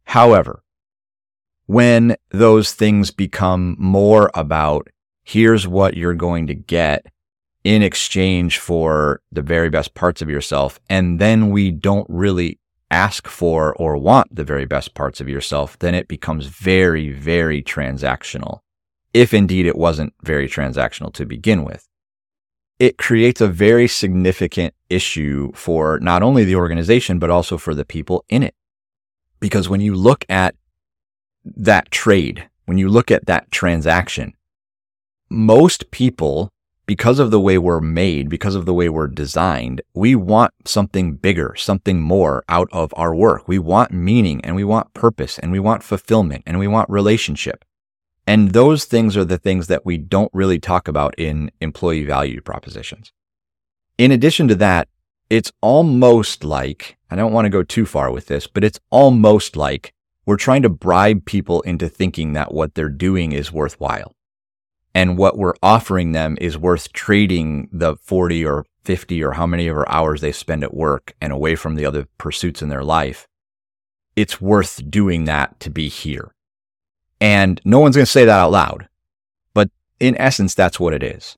However, 0.05 0.63
when 1.67 2.17
those 2.31 2.73
things 2.73 3.11
become 3.11 3.77
more 3.79 4.31
about 4.35 4.89
here's 5.23 5.69
what 5.69 5.97
you're 5.97 6.15
going 6.15 6.47
to 6.47 6.55
get 6.55 7.07
in 7.63 7.83
exchange 7.83 8.59
for 8.59 9.21
the 9.31 9.43
very 9.43 9.69
best 9.69 9.93
parts 9.93 10.23
of 10.23 10.31
yourself, 10.31 10.81
and 10.89 11.19
then 11.19 11.51
we 11.51 11.71
don't 11.71 12.07
really 12.09 12.59
ask 12.91 13.29
for 13.29 13.75
or 13.75 13.99
want 13.99 14.35
the 14.35 14.45
very 14.45 14.65
best 14.65 14.95
parts 14.95 15.21
of 15.21 15.29
yourself, 15.29 15.79
then 15.81 15.95
it 15.95 16.09
becomes 16.09 16.47
very, 16.47 17.13
very 17.13 17.63
transactional. 17.63 18.61
If 19.13 19.35
indeed 19.35 19.67
it 19.67 19.77
wasn't 19.77 20.15
very 20.23 20.49
transactional 20.49 21.13
to 21.15 21.27
begin 21.27 21.65
with 21.65 21.87
it 22.79 22.97
creates 22.97 23.41
a 23.41 23.49
very 23.49 23.89
significant 23.89 24.75
issue 24.89 25.51
for 25.53 25.99
not 26.01 26.23
only 26.23 26.45
the 26.45 26.57
organization, 26.57 27.19
but 27.19 27.31
also 27.31 27.59
for 27.59 27.75
the 27.75 27.85
people 27.85 28.25
in 28.29 28.43
it. 28.43 28.55
Because 29.41 29.69
when 29.69 29.81
you 29.81 29.95
look 29.95 30.25
at 30.29 30.55
that 31.45 31.91
trade, 31.91 32.49
when 32.67 32.79
you 32.79 32.89
look 32.89 33.11
at 33.11 33.27
that 33.27 33.51
transaction, 33.51 34.35
most 35.29 35.91
people, 35.91 36.51
because 36.87 37.19
of 37.19 37.31
the 37.31 37.41
way 37.41 37.59
we're 37.59 37.81
made, 37.81 38.29
because 38.29 38.55
of 38.55 38.65
the 38.65 38.75
way 38.75 38.89
we're 38.89 39.09
designed, 39.09 39.83
we 39.95 40.15
want 40.15 40.55
something 40.65 41.15
bigger, 41.15 41.55
something 41.57 42.01
more 42.01 42.45
out 42.49 42.69
of 42.73 42.95
our 42.97 43.15
work. 43.15 43.47
We 43.47 43.59
want 43.59 43.93
meaning 43.93 44.41
and 44.45 44.57
we 44.57 44.65
want 44.65 44.95
purpose 44.95 45.39
and 45.39 45.53
we 45.53 45.59
want 45.59 45.83
fulfillment 45.83 46.45
and 46.47 46.59
we 46.59 46.67
want 46.67 46.89
relationship. 46.89 47.65
And 48.29 48.53
those 48.53 48.85
things 48.85 49.17
are 49.17 49.25
the 49.25 49.39
things 49.39 49.69
that 49.69 49.87
we 49.87 49.97
don't 49.97 50.31
really 50.35 50.59
talk 50.59 50.87
about 50.87 51.15
in 51.19 51.51
employee 51.63 52.05
value 52.05 52.43
propositions. 52.43 53.11
In 53.97 54.13
addition 54.13 54.49
to 54.49 54.55
that, 54.57 54.87
it's 55.31 55.51
almost 55.63 56.45
like, 56.45 56.99
I 57.11 57.17
don't 57.17 57.33
want 57.33 57.47
to 57.47 57.51
go 57.51 57.63
too 57.63 57.87
far 57.87 58.11
with 58.11 58.27
this, 58.27 58.47
but 58.47 58.65
it's 58.65 58.79
almost 58.91 59.57
like 59.57 59.95
we're 60.27 60.37
trying 60.37 60.61
to 60.61 60.69
bribe 60.69 61.25
people 61.25 61.63
into 61.63 61.89
thinking 61.89 62.35
that 62.35 62.53
what 62.53 62.75
they're 62.75 62.91
doing 62.91 63.33
is 63.33 63.51
worthwhile. 63.51 64.13
And 64.95 65.17
what 65.17 65.39
we're 65.39 65.55
offering 65.63 66.13
them 66.13 66.37
is 66.39 66.59
worth 66.59 66.93
trading 66.93 67.71
the 67.73 67.97
40 67.97 68.45
or 68.45 68.67
50 68.85 69.25
or 69.25 69.33
how 69.33 69.47
many 69.47 69.69
of 69.69 69.77
our 69.79 69.89
hours 69.89 70.21
they 70.21 70.33
spend 70.33 70.63
at 70.63 70.75
work 70.75 71.15
and 71.19 71.33
away 71.33 71.55
from 71.55 71.77
the 71.77 71.87
other 71.87 72.07
pursuits 72.19 72.61
in 72.61 72.69
their 72.69 72.85
life. 72.85 73.27
It's 74.17 74.39
worth 74.39 74.91
doing 74.91 75.25
that 75.25 75.59
to 75.61 75.71
be 75.71 75.89
here. 75.89 76.35
And 77.21 77.61
no 77.65 77.81
one's 77.81 77.97
going 77.97 78.07
to 78.07 78.11
say 78.11 78.25
that 78.25 78.39
out 78.39 78.53
loud. 78.53 78.89
But 79.55 79.71
in 80.01 80.17
essence, 80.17 80.55
that's 80.55 80.79
what 80.79 80.95
it 80.95 81.03
is. 81.03 81.37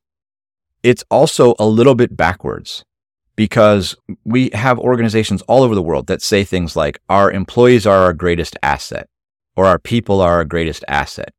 It's 0.83 1.05
also 1.11 1.55
a 1.59 1.67
little 1.67 1.95
bit 1.95 2.17
backwards 2.17 2.85
because 3.37 3.97
we 4.25 4.51
have 4.53 4.79
organizations 4.79 5.43
all 5.43 5.63
over 5.63 5.75
the 5.75 5.83
world 5.83 6.07
that 6.09 6.23
say 6.23 6.45
things 6.45 6.77
like 6.77 7.01
our 7.09 7.31
employees 7.31 7.87
are 7.87 7.99
our 7.99 8.13
greatest 8.13 8.57
asset 8.63 9.09
or 9.57 9.67
our 9.67 9.79
people 9.79 10.21
are 10.21 10.35
our 10.35 10.45
greatest 10.45 10.85
asset. 10.89 11.33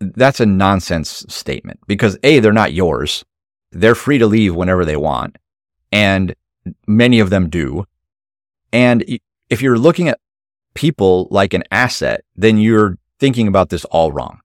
That's 0.00 0.40
a 0.40 0.46
nonsense 0.46 1.24
statement 1.28 1.80
because 1.86 2.16
A, 2.22 2.38
they're 2.38 2.52
not 2.52 2.72
yours. 2.72 3.24
They're 3.72 3.96
free 3.96 4.18
to 4.18 4.26
leave 4.26 4.54
whenever 4.54 4.84
they 4.84 4.96
want. 4.96 5.38
And 5.90 6.34
many 6.86 7.18
of 7.20 7.30
them 7.30 7.48
do. 7.48 7.84
And 8.72 9.04
if 9.50 9.62
you're 9.62 9.78
looking 9.78 10.08
at 10.08 10.20
people 10.74 11.26
like 11.30 11.54
an 11.54 11.64
asset, 11.70 12.24
then 12.36 12.58
you're 12.58 12.96
thinking 13.18 13.48
about 13.48 13.68
this 13.68 13.84
all 13.86 14.12
wrong. 14.12 14.40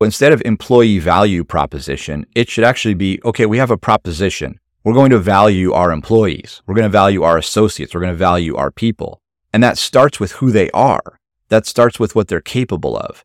Instead 0.00 0.32
of 0.32 0.42
employee 0.44 0.98
value 0.98 1.42
proposition, 1.42 2.24
it 2.34 2.48
should 2.48 2.64
actually 2.64 2.94
be 2.94 3.20
okay, 3.24 3.46
we 3.46 3.58
have 3.58 3.70
a 3.70 3.76
proposition. 3.76 4.60
We're 4.84 4.94
going 4.94 5.10
to 5.10 5.18
value 5.18 5.72
our 5.72 5.90
employees. 5.90 6.62
We're 6.66 6.74
going 6.74 6.84
to 6.84 6.88
value 6.88 7.22
our 7.22 7.36
associates. 7.36 7.94
We're 7.94 8.00
going 8.00 8.12
to 8.12 8.16
value 8.16 8.54
our 8.54 8.70
people. 8.70 9.20
And 9.52 9.62
that 9.62 9.76
starts 9.76 10.20
with 10.20 10.32
who 10.32 10.50
they 10.50 10.70
are. 10.70 11.18
That 11.48 11.66
starts 11.66 11.98
with 11.98 12.14
what 12.14 12.28
they're 12.28 12.40
capable 12.40 12.96
of, 12.96 13.24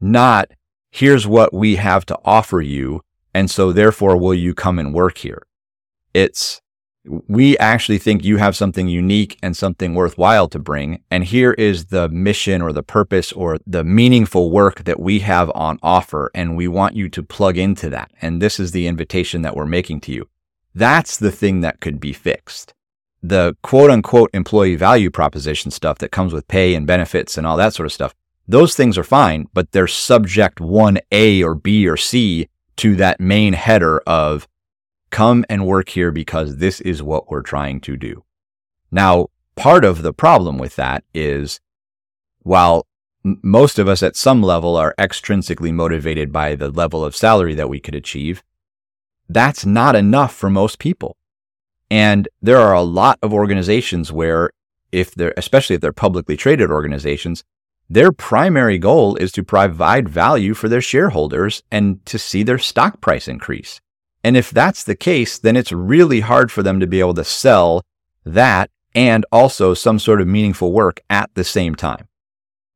not 0.00 0.50
here's 0.90 1.26
what 1.26 1.52
we 1.52 1.76
have 1.76 2.06
to 2.06 2.18
offer 2.24 2.60
you. 2.60 3.02
And 3.34 3.50
so 3.50 3.72
therefore, 3.72 4.16
will 4.16 4.34
you 4.34 4.54
come 4.54 4.78
and 4.78 4.94
work 4.94 5.18
here? 5.18 5.46
It's 6.14 6.60
we 7.26 7.56
actually 7.58 7.98
think 7.98 8.24
you 8.24 8.36
have 8.36 8.56
something 8.56 8.88
unique 8.88 9.38
and 9.42 9.56
something 9.56 9.94
worthwhile 9.94 10.48
to 10.48 10.58
bring. 10.58 11.02
And 11.10 11.24
here 11.24 11.52
is 11.52 11.86
the 11.86 12.08
mission 12.08 12.62
or 12.62 12.72
the 12.72 12.82
purpose 12.82 13.32
or 13.32 13.58
the 13.66 13.84
meaningful 13.84 14.50
work 14.50 14.84
that 14.84 15.00
we 15.00 15.20
have 15.20 15.50
on 15.54 15.78
offer. 15.82 16.30
And 16.34 16.56
we 16.56 16.68
want 16.68 16.96
you 16.96 17.08
to 17.08 17.22
plug 17.22 17.56
into 17.58 17.90
that. 17.90 18.10
And 18.20 18.40
this 18.40 18.60
is 18.60 18.72
the 18.72 18.86
invitation 18.86 19.42
that 19.42 19.56
we're 19.56 19.66
making 19.66 20.00
to 20.02 20.12
you. 20.12 20.28
That's 20.74 21.16
the 21.16 21.32
thing 21.32 21.60
that 21.60 21.80
could 21.80 21.98
be 21.98 22.12
fixed. 22.12 22.74
The 23.22 23.56
quote 23.62 23.90
unquote 23.90 24.30
employee 24.32 24.76
value 24.76 25.10
proposition 25.10 25.70
stuff 25.70 25.98
that 25.98 26.12
comes 26.12 26.32
with 26.32 26.46
pay 26.46 26.74
and 26.74 26.86
benefits 26.86 27.36
and 27.36 27.46
all 27.46 27.56
that 27.56 27.74
sort 27.74 27.86
of 27.86 27.92
stuff. 27.92 28.14
Those 28.46 28.74
things 28.74 28.96
are 28.96 29.04
fine, 29.04 29.46
but 29.52 29.72
they're 29.72 29.86
subject 29.86 30.58
1A 30.58 31.42
or 31.42 31.54
B 31.54 31.86
or 31.88 31.96
C 31.96 32.48
to 32.76 32.96
that 32.96 33.20
main 33.20 33.52
header 33.52 33.98
of 34.06 34.46
come 35.10 35.44
and 35.48 35.66
work 35.66 35.90
here 35.90 36.10
because 36.10 36.56
this 36.56 36.80
is 36.80 37.02
what 37.02 37.30
we're 37.30 37.42
trying 37.42 37.80
to 37.82 37.96
do. 37.96 38.24
Now, 38.90 39.28
part 39.56 39.84
of 39.84 40.02
the 40.02 40.12
problem 40.12 40.58
with 40.58 40.76
that 40.76 41.04
is 41.14 41.60
while 42.42 42.86
most 43.24 43.78
of 43.78 43.88
us 43.88 44.02
at 44.02 44.16
some 44.16 44.42
level 44.42 44.76
are 44.76 44.94
extrinsically 44.98 45.72
motivated 45.72 46.32
by 46.32 46.54
the 46.54 46.70
level 46.70 47.04
of 47.04 47.16
salary 47.16 47.54
that 47.54 47.68
we 47.68 47.80
could 47.80 47.94
achieve, 47.94 48.42
that's 49.28 49.66
not 49.66 49.94
enough 49.94 50.34
for 50.34 50.48
most 50.48 50.78
people. 50.78 51.16
And 51.90 52.28
there 52.40 52.58
are 52.58 52.74
a 52.74 52.82
lot 52.82 53.18
of 53.22 53.32
organizations 53.32 54.12
where 54.12 54.50
if 54.92 55.14
they're, 55.14 55.34
especially 55.36 55.74
if 55.74 55.80
they're 55.80 55.92
publicly 55.92 56.36
traded 56.36 56.70
organizations, 56.70 57.44
their 57.90 58.12
primary 58.12 58.78
goal 58.78 59.16
is 59.16 59.32
to 59.32 59.42
provide 59.42 60.08
value 60.08 60.54
for 60.54 60.68
their 60.68 60.82
shareholders 60.82 61.62
and 61.70 62.04
to 62.06 62.18
see 62.18 62.42
their 62.42 62.58
stock 62.58 63.00
price 63.00 63.28
increase. 63.28 63.80
And 64.24 64.36
if 64.36 64.50
that's 64.50 64.84
the 64.84 64.96
case, 64.96 65.38
then 65.38 65.56
it's 65.56 65.72
really 65.72 66.20
hard 66.20 66.50
for 66.50 66.62
them 66.62 66.80
to 66.80 66.86
be 66.86 67.00
able 67.00 67.14
to 67.14 67.24
sell 67.24 67.84
that 68.24 68.70
and 68.94 69.24
also 69.30 69.74
some 69.74 69.98
sort 69.98 70.20
of 70.20 70.26
meaningful 70.26 70.72
work 70.72 71.00
at 71.08 71.30
the 71.34 71.44
same 71.44 71.74
time. 71.74 72.08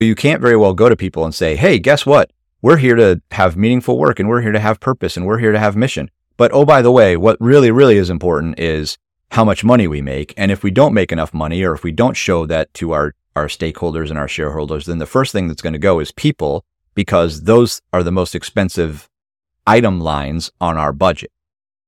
You 0.00 0.14
can't 0.14 0.40
very 0.40 0.56
well 0.56 0.74
go 0.74 0.88
to 0.88 0.96
people 0.96 1.24
and 1.24 1.34
say, 1.34 1.56
Hey, 1.56 1.78
guess 1.78 2.06
what? 2.06 2.32
We're 2.60 2.76
here 2.76 2.94
to 2.96 3.20
have 3.32 3.56
meaningful 3.56 3.98
work 3.98 4.20
and 4.20 4.28
we're 4.28 4.40
here 4.40 4.52
to 4.52 4.60
have 4.60 4.80
purpose 4.80 5.16
and 5.16 5.26
we're 5.26 5.38
here 5.38 5.52
to 5.52 5.58
have 5.58 5.76
mission. 5.76 6.10
But 6.36 6.52
oh, 6.52 6.64
by 6.64 6.82
the 6.82 6.92
way, 6.92 7.16
what 7.16 7.36
really, 7.40 7.70
really 7.70 7.96
is 7.96 8.10
important 8.10 8.58
is 8.58 8.98
how 9.32 9.44
much 9.44 9.64
money 9.64 9.86
we 9.86 10.02
make. 10.02 10.32
And 10.36 10.52
if 10.52 10.62
we 10.62 10.70
don't 10.70 10.94
make 10.94 11.10
enough 11.10 11.34
money 11.34 11.62
or 11.64 11.72
if 11.72 11.82
we 11.82 11.92
don't 11.92 12.16
show 12.16 12.46
that 12.46 12.72
to 12.74 12.92
our, 12.92 13.14
our 13.34 13.46
stakeholders 13.46 14.10
and 14.10 14.18
our 14.18 14.28
shareholders, 14.28 14.86
then 14.86 14.98
the 14.98 15.06
first 15.06 15.32
thing 15.32 15.48
that's 15.48 15.62
going 15.62 15.72
to 15.72 15.78
go 15.78 16.00
is 16.00 16.12
people 16.12 16.64
because 16.94 17.42
those 17.42 17.80
are 17.92 18.02
the 18.02 18.12
most 18.12 18.34
expensive 18.34 19.08
item 19.66 20.00
lines 20.00 20.50
on 20.60 20.76
our 20.76 20.92
budget. 20.92 21.30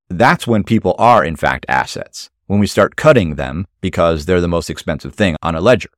That's 0.08 0.46
when 0.46 0.64
people 0.64 0.94
are 0.98 1.24
in 1.24 1.36
fact 1.36 1.66
assets, 1.68 2.30
when 2.46 2.60
we 2.60 2.66
start 2.66 2.96
cutting 2.96 3.34
them 3.34 3.66
because 3.80 4.26
they're 4.26 4.40
the 4.40 4.48
most 4.48 4.70
expensive 4.70 5.14
thing 5.14 5.36
on 5.42 5.54
a 5.54 5.60
ledger. 5.60 5.90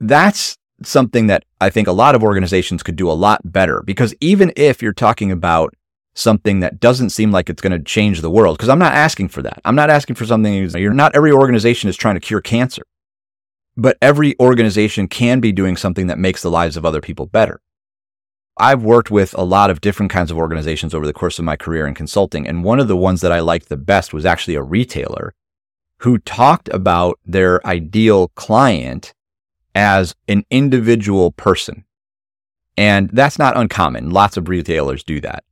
That's 0.00 0.56
something 0.82 1.26
that 1.28 1.44
I 1.60 1.70
think 1.70 1.88
a 1.88 1.92
lot 1.92 2.14
of 2.14 2.22
organizations 2.22 2.82
could 2.82 2.96
do 2.96 3.10
a 3.10 3.12
lot 3.12 3.40
better 3.44 3.82
because 3.84 4.14
even 4.20 4.52
if 4.56 4.82
you're 4.82 4.92
talking 4.92 5.30
about 5.30 5.74
something 6.14 6.60
that 6.60 6.80
doesn't 6.80 7.10
seem 7.10 7.32
like 7.32 7.48
it's 7.48 7.62
going 7.62 7.72
to 7.72 7.82
change 7.82 8.20
the 8.20 8.30
world. 8.30 8.56
Because 8.56 8.68
I'm 8.68 8.78
not 8.78 8.92
asking 8.92 9.28
for 9.28 9.42
that. 9.42 9.60
I'm 9.64 9.74
not 9.74 9.90
asking 9.90 10.16
for 10.16 10.26
something. 10.26 10.52
You're 10.52 10.92
not 10.92 11.16
every 11.16 11.32
organization 11.32 11.88
is 11.88 11.96
trying 11.96 12.16
to 12.16 12.20
cure 12.20 12.40
cancer, 12.40 12.82
but 13.76 13.96
every 14.02 14.38
organization 14.38 15.08
can 15.08 15.40
be 15.40 15.52
doing 15.52 15.76
something 15.76 16.08
that 16.08 16.18
makes 16.18 16.42
the 16.42 16.50
lives 16.50 16.76
of 16.76 16.84
other 16.84 17.00
people 17.00 17.26
better. 17.26 17.60
I've 18.58 18.82
worked 18.82 19.10
with 19.10 19.34
a 19.34 19.44
lot 19.44 19.70
of 19.70 19.80
different 19.80 20.12
kinds 20.12 20.30
of 20.30 20.36
organizations 20.36 20.94
over 20.94 21.06
the 21.06 21.12
course 21.12 21.38
of 21.38 21.44
my 21.44 21.56
career 21.56 21.86
in 21.86 21.94
consulting. 21.94 22.46
And 22.46 22.64
one 22.64 22.80
of 22.80 22.88
the 22.88 22.96
ones 22.96 23.20
that 23.22 23.32
I 23.32 23.40
liked 23.40 23.68
the 23.68 23.76
best 23.76 24.12
was 24.12 24.26
actually 24.26 24.56
a 24.56 24.62
retailer 24.62 25.34
who 25.98 26.18
talked 26.18 26.68
about 26.68 27.18
their 27.24 27.64
ideal 27.66 28.28
client 28.28 29.14
as 29.74 30.14
an 30.28 30.44
individual 30.50 31.30
person. 31.32 31.84
And 32.76 33.10
that's 33.10 33.38
not 33.38 33.56
uncommon. 33.56 34.10
Lots 34.10 34.36
of 34.36 34.48
retailers 34.48 35.04
do 35.04 35.20
that. 35.20 35.44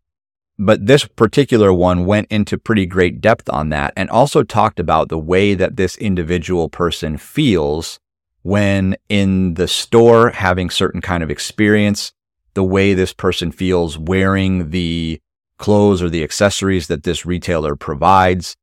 But 0.58 0.86
this 0.86 1.06
particular 1.06 1.72
one 1.72 2.04
went 2.04 2.28
into 2.30 2.58
pretty 2.58 2.84
great 2.84 3.20
depth 3.20 3.48
on 3.48 3.70
that 3.70 3.94
and 3.96 4.10
also 4.10 4.42
talked 4.42 4.78
about 4.78 5.08
the 5.08 5.18
way 5.18 5.54
that 5.54 5.76
this 5.76 5.96
individual 5.96 6.68
person 6.68 7.16
feels 7.16 7.98
when 8.42 8.96
in 9.08 9.54
the 9.54 9.68
store 9.68 10.30
having 10.30 10.68
certain 10.68 11.00
kind 11.00 11.22
of 11.22 11.30
experience, 11.30 12.12
the 12.54 12.64
way 12.64 12.94
this 12.94 13.12
person 13.12 13.52
feels 13.52 13.98
wearing 13.98 14.70
the 14.70 15.20
clothes 15.58 16.02
or 16.02 16.08
the 16.08 16.24
accessories 16.24 16.86
that 16.88 17.02
this 17.02 17.26
retailer 17.26 17.76
provides, 17.76 18.56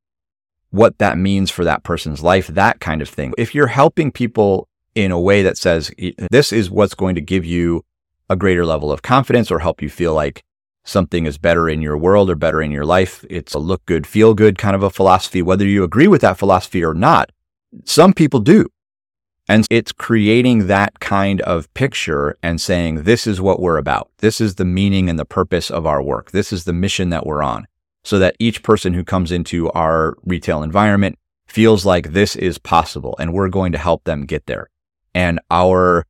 what 0.70 0.98
that 0.98 1.16
means 1.16 1.50
for 1.50 1.64
that 1.64 1.82
person's 1.82 2.22
life, 2.22 2.48
that 2.48 2.80
kind 2.80 3.00
of 3.00 3.08
thing. 3.08 3.32
If 3.38 3.54
you're 3.54 3.68
helping 3.68 4.10
people 4.10 4.68
in 4.94 5.10
a 5.10 5.20
way 5.20 5.42
that 5.42 5.56
says, 5.56 5.90
this 6.30 6.52
is 6.52 6.70
what's 6.70 6.94
going 6.94 7.14
to 7.14 7.20
give 7.20 7.44
you 7.44 7.84
a 8.28 8.36
greater 8.36 8.66
level 8.66 8.92
of 8.92 9.02
confidence 9.02 9.50
or 9.50 9.60
help 9.60 9.80
you 9.80 9.88
feel 9.88 10.12
like 10.12 10.42
something 10.84 11.26
is 11.26 11.38
better 11.38 11.68
in 11.68 11.80
your 11.80 11.96
world 11.96 12.28
or 12.30 12.34
better 12.34 12.60
in 12.60 12.70
your 12.70 12.84
life. 12.84 13.24
It's 13.30 13.54
a 13.54 13.58
look 13.58 13.84
good, 13.86 14.06
feel 14.06 14.34
good 14.34 14.58
kind 14.58 14.74
of 14.74 14.82
a 14.82 14.90
philosophy, 14.90 15.40
whether 15.40 15.64
you 15.64 15.84
agree 15.84 16.08
with 16.08 16.20
that 16.22 16.38
philosophy 16.38 16.84
or 16.84 16.94
not. 16.94 17.30
Some 17.84 18.12
people 18.12 18.40
do. 18.40 18.66
And 19.48 19.66
it's 19.70 19.92
creating 19.92 20.66
that 20.66 21.00
kind 21.00 21.40
of 21.40 21.72
picture 21.72 22.36
and 22.42 22.60
saying, 22.60 23.04
this 23.04 23.26
is 23.26 23.40
what 23.40 23.60
we're 23.60 23.78
about. 23.78 24.10
This 24.18 24.40
is 24.40 24.56
the 24.56 24.64
meaning 24.64 25.08
and 25.08 25.18
the 25.18 25.24
purpose 25.24 25.70
of 25.70 25.86
our 25.86 26.02
work. 26.02 26.32
This 26.32 26.52
is 26.52 26.64
the 26.64 26.74
mission 26.74 27.08
that 27.10 27.26
we're 27.26 27.42
on. 27.42 27.66
So 28.04 28.18
that 28.18 28.36
each 28.38 28.62
person 28.62 28.92
who 28.92 29.04
comes 29.04 29.32
into 29.32 29.70
our 29.70 30.16
retail 30.24 30.62
environment 30.62 31.18
feels 31.46 31.86
like 31.86 32.12
this 32.12 32.36
is 32.36 32.58
possible 32.58 33.16
and 33.18 33.32
we're 33.32 33.48
going 33.48 33.72
to 33.72 33.78
help 33.78 34.04
them 34.04 34.26
get 34.26 34.46
there. 34.46 34.68
And 35.14 35.40
our 35.50 36.04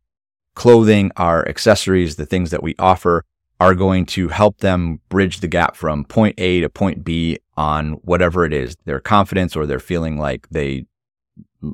clothing, 0.54 1.12
our 1.16 1.48
accessories, 1.48 2.16
the 2.16 2.26
things 2.26 2.50
that 2.50 2.62
we 2.62 2.74
offer 2.78 3.24
are 3.60 3.74
going 3.74 4.06
to 4.06 4.28
help 4.28 4.58
them 4.58 5.00
bridge 5.08 5.40
the 5.40 5.48
gap 5.48 5.76
from 5.76 6.04
point 6.04 6.34
A 6.38 6.60
to 6.60 6.68
point 6.68 7.04
B 7.04 7.38
on 7.56 7.92
whatever 8.02 8.44
it 8.44 8.52
is, 8.52 8.76
their 8.84 9.00
confidence 9.00 9.56
or 9.56 9.66
they're 9.66 9.80
feeling 9.80 10.18
like 10.18 10.48
they 10.50 10.86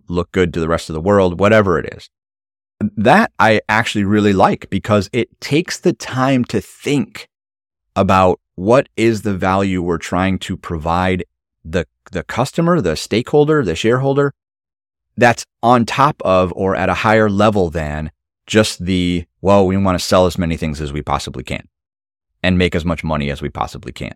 look 0.09 0.33
good 0.33 0.53
to 0.55 0.61
the 0.61 0.69
rest 0.69 0.89
of 0.89 0.95
the 0.95 1.01
world, 1.01 1.39
whatever 1.39 1.79
it 1.79 1.95
is. 1.95 2.09
That 2.81 3.33
I 3.39 3.61
actually 3.69 4.05
really 4.05 4.33
like 4.33 4.69
because 4.71 5.09
it 5.13 5.41
takes 5.41 5.79
the 5.79 5.93
time 5.93 6.45
to 6.47 6.61
think 6.61 7.29
about 7.97 8.41
what 8.57 8.89
is 8.97 9.23
the 9.23 9.35
value 9.35 9.83
we're 9.83 9.99
trying 9.99 10.39
to 10.41 10.57
provide 10.57 11.25
the, 11.65 11.87
the 12.13 12.25
customer, 12.25 12.81
the 12.81 12.97
stakeholder, 12.97 13.65
the 13.65 13.77
shareholder 13.77 14.33
that's 15.17 15.45
on 15.63 15.85
top 15.85 16.21
of 16.25 16.53
or 16.57 16.75
at 16.75 16.89
a 16.89 16.95
higher 16.95 17.31
level 17.31 17.71
than 17.71 18.11
just 18.47 18.85
the, 18.85 19.25
well, 19.41 19.67
we 19.67 19.77
want 19.77 19.99
to 19.99 20.05
sell 20.05 20.27
as 20.27 20.39
many 20.39 20.57
things 20.57 20.81
as 20.81 20.93
we 20.93 21.03
possibly 21.03 21.45
can 21.45 21.69
and 22.43 22.59
make 22.59 22.75
as 22.75 22.85
much 22.85 23.05
money 23.05 23.31
as 23.31 23.41
we 23.41 23.49
possibly 23.49 23.93
can. 23.93 24.15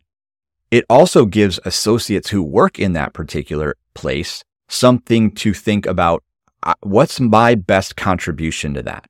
It 0.70 0.84
also 0.90 1.24
gives 1.24 1.58
associates 1.64 2.28
who 2.28 2.42
work 2.42 2.78
in 2.78 2.92
that 2.92 3.14
particular 3.14 3.76
place 3.94 4.44
something 4.68 5.32
to 5.32 5.52
think 5.52 5.86
about. 5.86 6.22
Uh, 6.62 6.74
what's 6.80 7.20
my 7.20 7.54
best 7.54 7.96
contribution 7.96 8.74
to 8.74 8.82
that? 8.82 9.06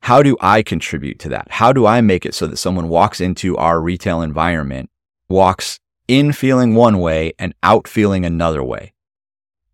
How 0.00 0.22
do 0.22 0.36
I 0.40 0.62
contribute 0.62 1.18
to 1.20 1.28
that? 1.28 1.48
How 1.50 1.72
do 1.72 1.86
I 1.86 2.00
make 2.00 2.26
it 2.26 2.34
so 2.34 2.46
that 2.48 2.56
someone 2.56 2.88
walks 2.88 3.20
into 3.20 3.56
our 3.56 3.80
retail 3.80 4.20
environment, 4.20 4.90
walks 5.28 5.78
in 6.08 6.32
feeling 6.32 6.74
one 6.74 6.98
way 6.98 7.32
and 7.38 7.54
out 7.62 7.86
feeling 7.86 8.24
another 8.24 8.64
way? 8.64 8.92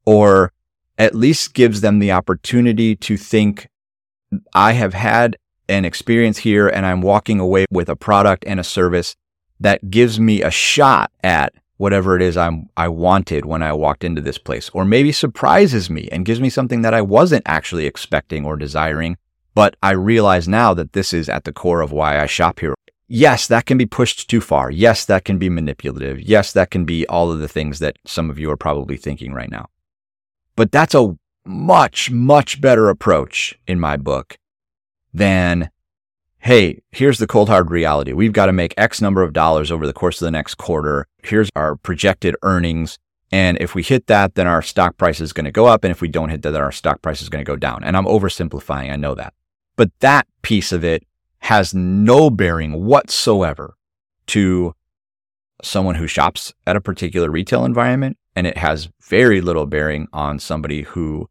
Or 0.05 0.53
at 0.99 1.15
least 1.15 1.55
gives 1.55 1.81
them 1.81 1.99
the 1.99 2.13
opportunity 2.13 2.97
to 2.97 3.17
think, 3.17 3.69
I 4.53 4.73
have 4.73 4.93
had 4.93 5.39
an 5.69 5.85
experience 5.85 6.39
here 6.39 6.69
and 6.69 6.85
I'm 6.85 7.01
walking 7.01 7.41
away 7.41 7.67
with 7.71 7.89
a 7.89 7.97
product 7.97 8.45
and 8.47 8.59
a 8.59 8.65
service 8.65 9.17
that 9.61 9.91
gives 9.91 10.19
me 10.19 10.43
a 10.43 10.51
shot 10.51 11.11
at 11.23 11.55
whatever 11.79 12.15
it 12.15 12.23
is 12.23 12.37
I'm, 12.37 12.69
I 12.77 12.89
wanted 12.89 13.47
when 13.47 13.63
I 13.63 13.73
walked 13.73 14.05
into 14.05 14.21
this 14.21 14.37
place, 14.37 14.69
or 14.75 14.85
maybe 14.85 15.11
surprises 15.11 15.89
me 15.89 16.09
and 16.13 16.27
gives 16.27 16.41
me 16.41 16.51
something 16.51 16.83
that 16.83 16.93
I 16.93 17.01
wasn't 17.01 17.45
actually 17.47 17.87
expecting 17.87 18.45
or 18.45 18.57
desiring. 18.57 19.17
But 19.55 19.77
I 19.83 19.93
realize 19.93 20.47
now 20.47 20.75
that 20.75 20.93
this 20.93 21.13
is 21.13 21.29
at 21.29 21.45
the 21.45 21.53
core 21.53 21.81
of 21.81 21.91
why 21.91 22.21
I 22.21 22.27
shop 22.27 22.61
here. 22.61 22.75
Yes, 23.09 23.47
that 23.49 23.65
can 23.65 23.79
be 23.79 23.87
pushed 23.87 24.29
too 24.29 24.41
far. 24.41 24.71
Yes, 24.71 25.07
that 25.07 25.25
can 25.25 25.39
be 25.39 25.49
manipulative. 25.49 26.21
Yes, 26.21 26.53
that 26.53 26.71
can 26.71 26.85
be 26.85 27.07
all 27.07 27.33
of 27.33 27.39
the 27.39 27.49
things 27.49 27.79
that 27.79 27.97
some 28.05 28.29
of 28.29 28.39
you 28.39 28.51
are 28.51 28.57
probably 28.57 28.97
thinking 28.97 29.33
right 29.33 29.51
now. 29.51 29.69
But 30.55 30.71
that's 30.71 30.95
a 30.95 31.17
much, 31.47 32.11
much 32.11 32.61
better 32.61 32.91
approach 32.91 33.59
in 33.67 33.81
my 33.81 33.97
book 33.97 34.39
than 35.15 35.71
hey, 36.41 36.81
here's 36.93 37.19
the 37.19 37.27
cold 37.27 37.49
hard 37.49 37.71
reality. 37.71 38.13
We've 38.13 38.33
got 38.33 38.47
to 38.47 38.53
make 38.53 38.75
X 38.77 39.01
number 39.01 39.23
of 39.23 39.33
dollars 39.33 39.71
over 39.71 39.87
the 39.87 39.93
course 39.93 40.21
of 40.21 40.27
the 40.27 40.31
next 40.31 40.55
quarter. 40.57 41.07
Here's 41.23 41.51
our 41.57 41.77
projected 41.77 42.37
earnings. 42.43 42.99
And 43.31 43.59
if 43.61 43.75
we 43.75 43.83
hit 43.83 44.07
that, 44.07 44.35
then 44.35 44.47
our 44.47 44.63
stock 44.63 44.97
price 44.97 45.21
is 45.21 45.33
going 45.33 45.45
to 45.45 45.51
go 45.51 45.67
up. 45.67 45.85
And 45.85 45.91
if 45.91 46.01
we 46.01 46.09
don't 46.09 46.31
hit 46.31 46.43
that, 46.43 46.53
then 46.53 46.63
our 46.63 46.73
stock 46.73 47.03
price 47.03 47.21
is 47.21 47.29
going 47.29 47.45
to 47.45 47.49
go 47.49 47.57
down. 47.57 47.85
And 47.85 47.97
I'm 47.97 48.07
oversimplifying. 48.07 48.91
I 48.91 48.97
know 48.97 49.15
that. 49.15 49.35
But 49.77 49.91
that 50.01 50.27
piece 50.43 50.73
of 50.73 50.85
it 50.85 51.05
has 51.41 51.75
no 51.75 52.31
bearing 52.31 52.85
whatsoever 52.85 53.77
to 54.29 54.75
someone 55.63 55.97
who 55.97 56.07
shops 56.07 56.55
at 56.67 56.77
a 56.77 56.81
particular 56.81 57.31
retail 57.31 57.65
environment. 57.65 58.17
And 58.35 58.47
it 58.47 58.57
has 58.57 58.89
very 59.03 59.41
little 59.41 59.67
bearing 59.67 60.09
on 60.13 60.39
somebody 60.39 60.83
who 60.83 61.29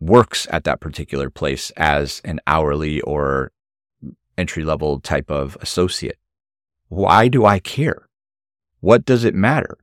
works 0.00 0.46
at 0.50 0.64
that 0.64 0.80
particular 0.80 1.30
place 1.30 1.70
as 1.76 2.20
an 2.24 2.40
hourly 2.46 3.00
or 3.02 3.52
entry 4.36 4.64
level 4.64 5.00
type 5.00 5.30
of 5.30 5.56
associate. 5.60 6.18
Why 6.88 7.28
do 7.28 7.44
I 7.44 7.58
care? 7.58 8.08
What 8.80 9.04
does 9.04 9.24
it 9.24 9.34
matter? 9.34 9.78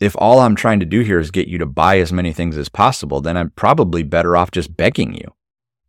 If 0.00 0.14
all 0.16 0.40
I'm 0.40 0.54
trying 0.54 0.80
to 0.80 0.86
do 0.86 1.00
here 1.00 1.18
is 1.18 1.30
get 1.30 1.48
you 1.48 1.58
to 1.58 1.66
buy 1.66 1.98
as 1.98 2.12
many 2.12 2.32
things 2.32 2.56
as 2.56 2.68
possible, 2.68 3.20
then 3.20 3.36
I'm 3.36 3.50
probably 3.50 4.02
better 4.02 4.36
off 4.36 4.50
just 4.50 4.76
begging 4.76 5.14
you. 5.14 5.34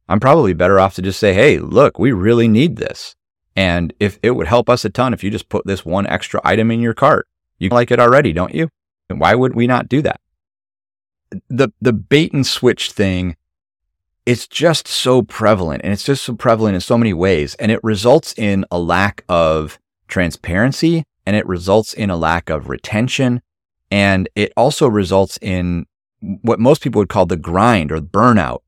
I'm 0.08 0.20
probably 0.20 0.53
better 0.53 0.79
off 0.79 0.96
to 0.96 1.03
just 1.03 1.20
say, 1.20 1.34
hey, 1.34 1.60
look, 1.60 2.00
we 2.00 2.12
really 2.12 2.48
need 2.48 2.77
this. 2.77 3.15
And 3.56 3.94
if 4.00 4.18
it 4.24 4.32
would 4.32 4.48
help 4.48 4.70
us 4.70 4.84
a 4.84 4.89
ton 4.89 5.13
if 5.13 5.24
you 5.24 5.29
just 5.29 5.50
put 5.50 5.65
this 5.68 5.86
one 5.86 6.08
extra 6.08 6.41
item 6.44 6.72
in 6.72 6.79
your 6.79 6.96
cart, 6.96 7.27
you 7.60 7.70
like 7.70 7.91
it 7.91 8.00
already, 8.00 8.34
don't 8.34 8.56
you? 8.56 8.69
And 9.10 9.19
why 9.19 9.36
would 9.36 9.54
we 9.54 9.67
not 9.67 9.88
do 9.88 10.02
that? 10.02 10.19
The, 11.50 11.69
the 11.80 11.93
bait 11.93 12.34
and 12.34 12.45
switch 12.45 12.91
thing 12.91 13.36
it's 14.25 14.47
just 14.47 14.88
so 14.88 15.21
prevalent 15.21 15.82
and 15.84 15.91
it's 15.91 16.03
just 16.03 16.23
so 16.23 16.36
prevalent 16.36 16.75
in 16.75 16.82
so 16.82 16.97
many 16.97 17.13
ways. 17.13 17.55
And 17.55 17.71
it 17.71 17.84
results 17.84 18.34
in 18.38 18.65
a 18.71 18.79
lack 18.79 19.23
of 19.27 19.79
transparency 20.08 21.03
and 21.25 21.36
it 21.36 21.47
results 21.47 21.93
in 21.93 22.10
a 22.10 22.17
lack 22.17 22.49
of 22.49 22.69
retention. 22.69 23.41
And 23.91 24.29
it 24.36 24.51
also 24.55 24.88
results 24.88 25.39
in 25.41 25.86
what 26.19 26.60
most 26.60 26.84
people 26.84 26.99
would 26.99 27.10
call 27.10 27.25
the 27.25 27.38
grind 27.38 27.91
or 27.91 27.99
burnout. 27.99 28.60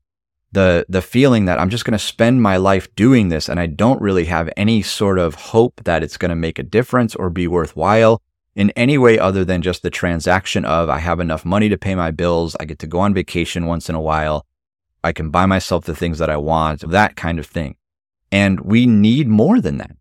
The, 0.52 0.84
the 0.86 1.00
feeling 1.00 1.46
that 1.46 1.58
I'm 1.58 1.70
just 1.70 1.86
going 1.86 1.92
to 1.92 1.98
spend 1.98 2.42
my 2.42 2.58
life 2.58 2.94
doing 2.94 3.30
this 3.30 3.48
and 3.48 3.58
I 3.58 3.64
don't 3.64 4.02
really 4.02 4.26
have 4.26 4.50
any 4.54 4.82
sort 4.82 5.18
of 5.18 5.34
hope 5.34 5.80
that 5.84 6.02
it's 6.02 6.18
going 6.18 6.28
to 6.28 6.34
make 6.34 6.58
a 6.58 6.62
difference 6.62 7.14
or 7.14 7.30
be 7.30 7.46
worthwhile 7.46 8.20
in 8.54 8.68
any 8.70 8.98
way 8.98 9.18
other 9.18 9.46
than 9.46 9.62
just 9.62 9.82
the 9.82 9.88
transaction 9.88 10.66
of 10.66 10.90
I 10.90 10.98
have 10.98 11.20
enough 11.20 11.46
money 11.46 11.70
to 11.70 11.78
pay 11.78 11.94
my 11.94 12.10
bills. 12.10 12.54
I 12.60 12.66
get 12.66 12.78
to 12.80 12.86
go 12.86 13.00
on 13.00 13.14
vacation 13.14 13.64
once 13.64 13.88
in 13.88 13.94
a 13.94 14.00
while 14.00 14.44
I 15.04 15.12
can 15.12 15.30
buy 15.30 15.46
myself 15.46 15.84
the 15.84 15.96
things 15.96 16.18
that 16.18 16.30
I 16.30 16.36
want, 16.36 16.88
that 16.88 17.16
kind 17.16 17.38
of 17.38 17.46
thing. 17.46 17.76
And 18.30 18.60
we 18.60 18.86
need 18.86 19.28
more 19.28 19.60
than 19.60 19.78
that. 19.78 19.96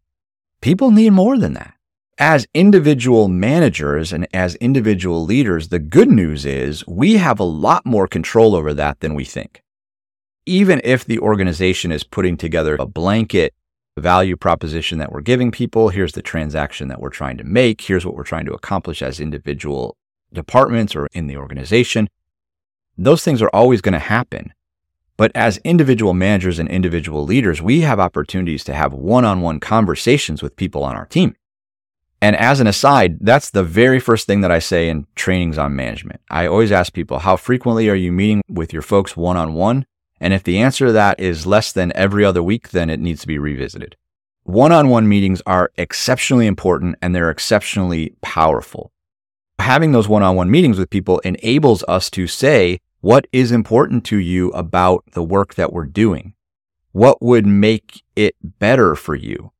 People 0.61 0.91
need 0.91 1.11
more 1.11 1.37
than 1.37 1.53
that. 1.53 1.73
As 2.17 2.45
individual 2.53 3.27
managers 3.27 4.13
and 4.13 4.27
as 4.33 4.55
individual 4.55 5.25
leaders, 5.25 5.69
the 5.69 5.79
good 5.79 6.09
news 6.09 6.45
is 6.45 6.85
we 6.87 7.17
have 7.17 7.39
a 7.39 7.43
lot 7.43 7.85
more 7.85 8.07
control 8.07 8.55
over 8.55 8.73
that 8.75 8.99
than 8.99 9.15
we 9.15 9.25
think. 9.25 9.63
Even 10.45 10.81
if 10.83 11.03
the 11.03 11.19
organization 11.19 11.91
is 11.91 12.03
putting 12.03 12.37
together 12.37 12.75
a 12.79 12.85
blanket 12.85 13.53
value 13.97 14.37
proposition 14.37 14.99
that 14.99 15.11
we're 15.11 15.21
giving 15.21 15.51
people, 15.51 15.89
here's 15.89 16.13
the 16.13 16.21
transaction 16.21 16.87
that 16.89 17.01
we're 17.01 17.09
trying 17.09 17.37
to 17.37 17.43
make, 17.43 17.81
here's 17.81 18.05
what 18.05 18.15
we're 18.15 18.23
trying 18.23 18.45
to 18.45 18.53
accomplish 18.53 19.01
as 19.01 19.19
individual 19.19 19.97
departments 20.31 20.95
or 20.95 21.07
in 21.13 21.27
the 21.27 21.37
organization, 21.37 22.07
those 22.97 23.23
things 23.23 23.41
are 23.41 23.49
always 23.53 23.81
going 23.81 23.93
to 23.93 23.99
happen. 23.99 24.53
But 25.21 25.31
as 25.35 25.59
individual 25.63 26.15
managers 26.15 26.57
and 26.57 26.67
individual 26.67 27.23
leaders, 27.23 27.61
we 27.61 27.81
have 27.81 27.99
opportunities 27.99 28.63
to 28.63 28.73
have 28.73 28.91
one 28.91 29.23
on 29.23 29.41
one 29.41 29.59
conversations 29.59 30.41
with 30.41 30.55
people 30.55 30.83
on 30.83 30.95
our 30.95 31.05
team. 31.05 31.35
And 32.23 32.35
as 32.35 32.59
an 32.59 32.65
aside, 32.65 33.19
that's 33.21 33.51
the 33.51 33.63
very 33.63 33.99
first 33.99 34.25
thing 34.25 34.41
that 34.41 34.49
I 34.49 34.57
say 34.57 34.89
in 34.89 35.05
trainings 35.13 35.59
on 35.59 35.75
management. 35.75 36.21
I 36.31 36.47
always 36.47 36.71
ask 36.71 36.91
people, 36.91 37.19
how 37.19 37.35
frequently 37.35 37.87
are 37.87 37.93
you 37.93 38.11
meeting 38.11 38.41
with 38.49 38.73
your 38.73 38.81
folks 38.81 39.15
one 39.15 39.37
on 39.37 39.53
one? 39.53 39.85
And 40.19 40.33
if 40.33 40.41
the 40.41 40.57
answer 40.57 40.87
to 40.87 40.91
that 40.93 41.19
is 41.19 41.45
less 41.45 41.71
than 41.71 41.95
every 41.95 42.25
other 42.25 42.41
week, 42.41 42.69
then 42.69 42.89
it 42.89 42.99
needs 42.99 43.21
to 43.21 43.27
be 43.27 43.37
revisited. 43.37 43.95
One 44.41 44.71
on 44.71 44.89
one 44.89 45.07
meetings 45.07 45.43
are 45.45 45.71
exceptionally 45.77 46.47
important 46.47 46.95
and 46.99 47.13
they're 47.13 47.29
exceptionally 47.29 48.15
powerful. 48.21 48.91
Having 49.59 49.91
those 49.91 50.07
one 50.07 50.23
on 50.23 50.35
one 50.35 50.49
meetings 50.49 50.79
with 50.79 50.89
people 50.89 51.19
enables 51.19 51.83
us 51.83 52.09
to 52.09 52.25
say, 52.25 52.79
what 53.01 53.27
is 53.31 53.51
important 53.51 54.05
to 54.05 54.17
you 54.17 54.49
about 54.51 55.03
the 55.11 55.23
work 55.23 55.55
that 55.55 55.73
we're 55.73 55.85
doing? 55.85 56.33
What 56.91 57.21
would 57.21 57.45
make 57.45 58.03
it 58.15 58.35
better 58.41 58.95
for 58.95 59.15
you? 59.15 59.51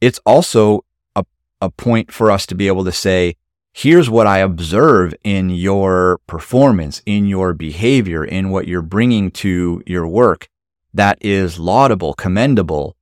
It's 0.00 0.20
also 0.26 0.84
a, 1.14 1.24
a 1.60 1.70
point 1.70 2.12
for 2.12 2.30
us 2.30 2.46
to 2.46 2.54
be 2.54 2.66
able 2.66 2.84
to 2.84 2.92
say, 2.92 3.36
here's 3.72 4.10
what 4.10 4.26
I 4.26 4.38
observe 4.38 5.14
in 5.22 5.50
your 5.50 6.18
performance, 6.26 7.00
in 7.06 7.26
your 7.26 7.52
behavior, 7.52 8.24
in 8.24 8.50
what 8.50 8.66
you're 8.66 8.82
bringing 8.82 9.30
to 9.32 9.82
your 9.86 10.06
work 10.06 10.48
that 10.92 11.18
is 11.20 11.58
laudable, 11.58 12.14
commendable, 12.14 12.96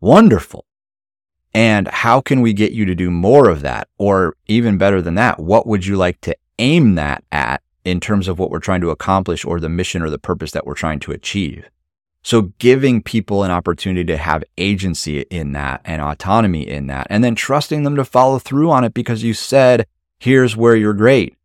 wonderful. 0.00 0.64
And 1.52 1.86
how 1.88 2.20
can 2.20 2.40
we 2.40 2.52
get 2.52 2.72
you 2.72 2.84
to 2.86 2.94
do 2.94 3.10
more 3.10 3.48
of 3.48 3.60
that? 3.60 3.88
Or 3.96 4.36
even 4.48 4.76
better 4.76 5.00
than 5.00 5.14
that, 5.14 5.38
what 5.38 5.66
would 5.66 5.86
you 5.86 5.96
like 5.96 6.20
to 6.22 6.36
aim 6.58 6.94
that 6.96 7.22
at 7.30 7.62
in 7.84 8.00
terms 8.00 8.28
of 8.28 8.38
what 8.38 8.50
we're 8.50 8.58
trying 8.58 8.80
to 8.80 8.90
accomplish 8.90 9.44
or 9.44 9.60
the 9.60 9.68
mission 9.68 10.02
or 10.02 10.10
the 10.10 10.18
purpose 10.18 10.52
that 10.52 10.66
we're 10.66 10.74
trying 10.74 11.00
to 11.00 11.12
achieve. 11.12 11.68
So 12.22 12.52
giving 12.58 13.02
people 13.02 13.44
an 13.44 13.50
opportunity 13.50 14.04
to 14.04 14.16
have 14.16 14.44
agency 14.56 15.20
in 15.22 15.52
that 15.52 15.82
and 15.84 16.00
autonomy 16.00 16.66
in 16.66 16.86
that, 16.86 17.06
and 17.10 17.22
then 17.22 17.34
trusting 17.34 17.82
them 17.82 17.96
to 17.96 18.04
follow 18.04 18.38
through 18.38 18.70
on 18.70 18.84
it 18.84 18.94
because 18.94 19.22
you 19.22 19.34
said, 19.34 19.86
here's 20.18 20.56
where 20.56 20.74
you're 20.74 20.94
great 20.94 21.36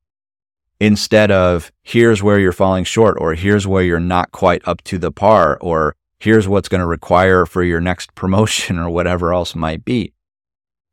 instead 0.79 1.31
of 1.31 1.71
here's 1.83 2.23
where 2.23 2.39
you're 2.39 2.51
falling 2.51 2.83
short 2.83 3.17
or 3.19 3.33
here's 3.33 3.67
where 3.67 3.83
you're 3.83 3.99
not 3.99 4.31
quite 4.31 4.65
up 4.65 4.81
to 4.83 4.97
the 4.97 5.11
par 5.11 5.57
or 5.59 5.95
here's 6.19 6.47
what's 6.47 6.69
going 6.69 6.79
to 6.79 6.87
require 6.87 7.45
for 7.45 7.63
your 7.63 7.81
next 7.81 8.15
promotion 8.15 8.77
or 8.77 8.89
whatever 8.89 9.33
else 9.33 9.55
might 9.55 9.83
be. 9.83 10.13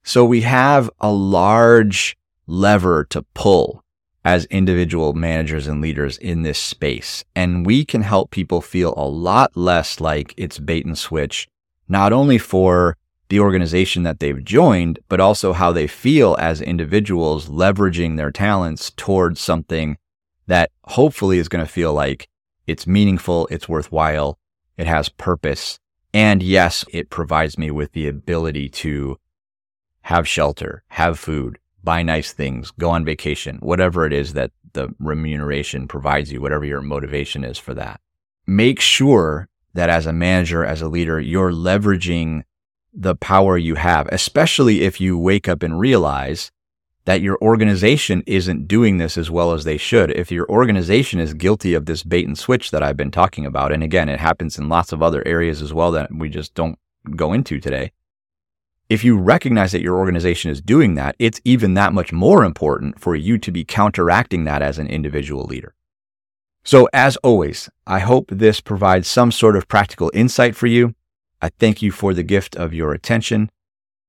So 0.02 0.24
we 0.24 0.42
have 0.42 0.90
a 1.00 1.10
large 1.10 2.16
lever 2.46 3.04
to 3.10 3.22
pull 3.34 3.82
as 4.26 4.44
individual 4.46 5.12
managers 5.12 5.68
and 5.68 5.80
leaders 5.80 6.18
in 6.18 6.42
this 6.42 6.58
space. 6.58 7.24
And 7.36 7.64
we 7.64 7.84
can 7.84 8.02
help 8.02 8.32
people 8.32 8.60
feel 8.60 8.92
a 8.96 9.06
lot 9.06 9.56
less 9.56 10.00
like 10.00 10.34
it's 10.36 10.58
bait 10.58 10.84
and 10.84 10.98
switch, 10.98 11.46
not 11.88 12.12
only 12.12 12.36
for 12.36 12.96
the 13.28 13.38
organization 13.38 14.02
that 14.02 14.18
they've 14.18 14.44
joined, 14.44 14.98
but 15.08 15.20
also 15.20 15.52
how 15.52 15.70
they 15.70 15.86
feel 15.86 16.36
as 16.40 16.60
individuals 16.60 17.48
leveraging 17.48 18.16
their 18.16 18.32
talents 18.32 18.90
towards 18.96 19.40
something 19.40 19.96
that 20.48 20.72
hopefully 20.86 21.38
is 21.38 21.48
going 21.48 21.64
to 21.64 21.70
feel 21.70 21.94
like 21.94 22.28
it's 22.66 22.84
meaningful, 22.84 23.46
it's 23.48 23.68
worthwhile, 23.68 24.40
it 24.76 24.88
has 24.88 25.08
purpose, 25.08 25.78
And 26.12 26.42
yes, 26.42 26.84
it 26.92 27.10
provides 27.10 27.56
me 27.56 27.70
with 27.70 27.92
the 27.92 28.08
ability 28.08 28.70
to 28.70 29.18
have 30.00 30.26
shelter, 30.26 30.82
have 30.88 31.16
food, 31.16 31.60
buy 31.86 32.02
nice 32.02 32.32
things, 32.32 32.70
go 32.72 32.90
on 32.90 33.06
vacation, 33.06 33.56
whatever 33.62 34.04
it 34.04 34.12
is 34.12 34.34
that 34.34 34.50
the 34.74 34.94
remuneration 34.98 35.88
provides 35.88 36.30
you, 36.30 36.42
whatever 36.42 36.66
your 36.66 36.82
motivation 36.82 37.44
is 37.44 37.56
for 37.56 37.72
that. 37.72 38.00
Make 38.46 38.80
sure 38.80 39.48
that 39.72 39.88
as 39.88 40.04
a 40.04 40.12
manager, 40.12 40.64
as 40.64 40.82
a 40.82 40.88
leader, 40.88 41.18
you're 41.18 41.52
leveraging 41.52 42.42
the 42.92 43.14
power 43.14 43.56
you 43.56 43.76
have, 43.76 44.08
especially 44.12 44.82
if 44.82 45.00
you 45.00 45.16
wake 45.16 45.48
up 45.48 45.62
and 45.62 45.78
realize 45.78 46.50
that 47.04 47.20
your 47.20 47.38
organization 47.40 48.22
isn't 48.26 48.66
doing 48.66 48.98
this 48.98 49.16
as 49.16 49.30
well 49.30 49.52
as 49.52 49.62
they 49.62 49.76
should. 49.76 50.10
If 50.10 50.32
your 50.32 50.48
organization 50.48 51.20
is 51.20 51.34
guilty 51.34 51.72
of 51.74 51.86
this 51.86 52.02
bait 52.02 52.26
and 52.26 52.36
switch 52.36 52.72
that 52.72 52.82
I've 52.82 52.96
been 52.96 53.12
talking 53.12 53.46
about, 53.46 53.72
and 53.72 53.82
again, 53.82 54.08
it 54.08 54.18
happens 54.18 54.58
in 54.58 54.68
lots 54.68 54.92
of 54.92 55.02
other 55.02 55.22
areas 55.24 55.62
as 55.62 55.72
well 55.72 55.92
that 55.92 56.12
we 56.12 56.28
just 56.28 56.52
don't 56.54 56.78
go 57.14 57.32
into 57.32 57.60
today. 57.60 57.92
If 58.88 59.02
you 59.02 59.18
recognize 59.18 59.72
that 59.72 59.82
your 59.82 59.96
organization 59.96 60.50
is 60.50 60.60
doing 60.60 60.94
that, 60.94 61.16
it's 61.18 61.40
even 61.44 61.74
that 61.74 61.92
much 61.92 62.12
more 62.12 62.44
important 62.44 63.00
for 63.00 63.16
you 63.16 63.36
to 63.38 63.50
be 63.50 63.64
counteracting 63.64 64.44
that 64.44 64.62
as 64.62 64.78
an 64.78 64.86
individual 64.86 65.44
leader. 65.44 65.74
So 66.62 66.88
as 66.92 67.16
always, 67.18 67.68
I 67.86 67.98
hope 67.98 68.26
this 68.28 68.60
provides 68.60 69.08
some 69.08 69.32
sort 69.32 69.56
of 69.56 69.66
practical 69.66 70.10
insight 70.14 70.54
for 70.54 70.68
you. 70.68 70.94
I 71.42 71.48
thank 71.58 71.82
you 71.82 71.90
for 71.90 72.14
the 72.14 72.22
gift 72.22 72.54
of 72.54 72.72
your 72.72 72.92
attention. 72.92 73.50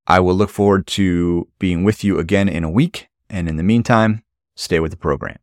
I 0.05 0.19
will 0.19 0.35
look 0.35 0.51
forward 0.51 0.85
to 0.87 1.47
being 1.57 1.83
with 1.83 2.03
you 2.03 2.19
again 2.19 2.47
in 2.47 2.63
a 2.63 2.69
week. 2.69 3.09
And 3.29 3.49
in 3.49 3.57
the 3.57 3.63
meantime, 3.63 4.23
stay 4.55 4.79
with 4.79 4.91
the 4.91 4.97
program. 4.97 5.37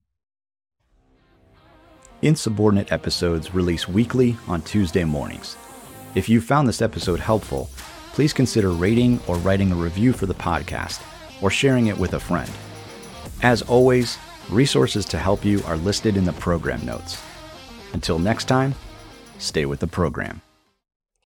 Insubordinate 2.23 2.91
episodes 2.91 3.53
release 3.53 3.87
weekly 3.89 4.37
on 4.49 4.63
Tuesday 4.63 5.05
mornings. 5.05 5.57
If 6.15 6.29
you 6.29 6.41
found 6.41 6.69
this 6.69 6.81
episode 6.81 7.21
helpful, 7.21 7.69
please 8.15 8.33
consider 8.33 8.71
rating 8.71 9.21
or 9.27 9.37
writing 9.39 9.73
a 9.73 9.75
review 9.75 10.13
for 10.13 10.27
the 10.27 10.35
podcast 10.35 11.03
or 11.43 11.51
sharing 11.51 11.89
it 11.89 11.99
with 11.99 12.15
a 12.15 12.21
friend. 12.21 12.51
As 13.43 13.61
always, 13.63 14.19
resources 14.49 15.05
to 15.07 15.19
help 15.19 15.45
you 15.45 15.61
are 15.65 15.77
listed 15.77 16.17
in 16.17 16.25
the 16.25 16.33
program 16.35 16.87
notes. 16.87 17.21
Until 17.93 18.21
next 18.21 18.45
time, 18.45 18.77
stay 19.39 19.67
with 19.67 19.81
the 19.81 19.89
program. 19.89 20.41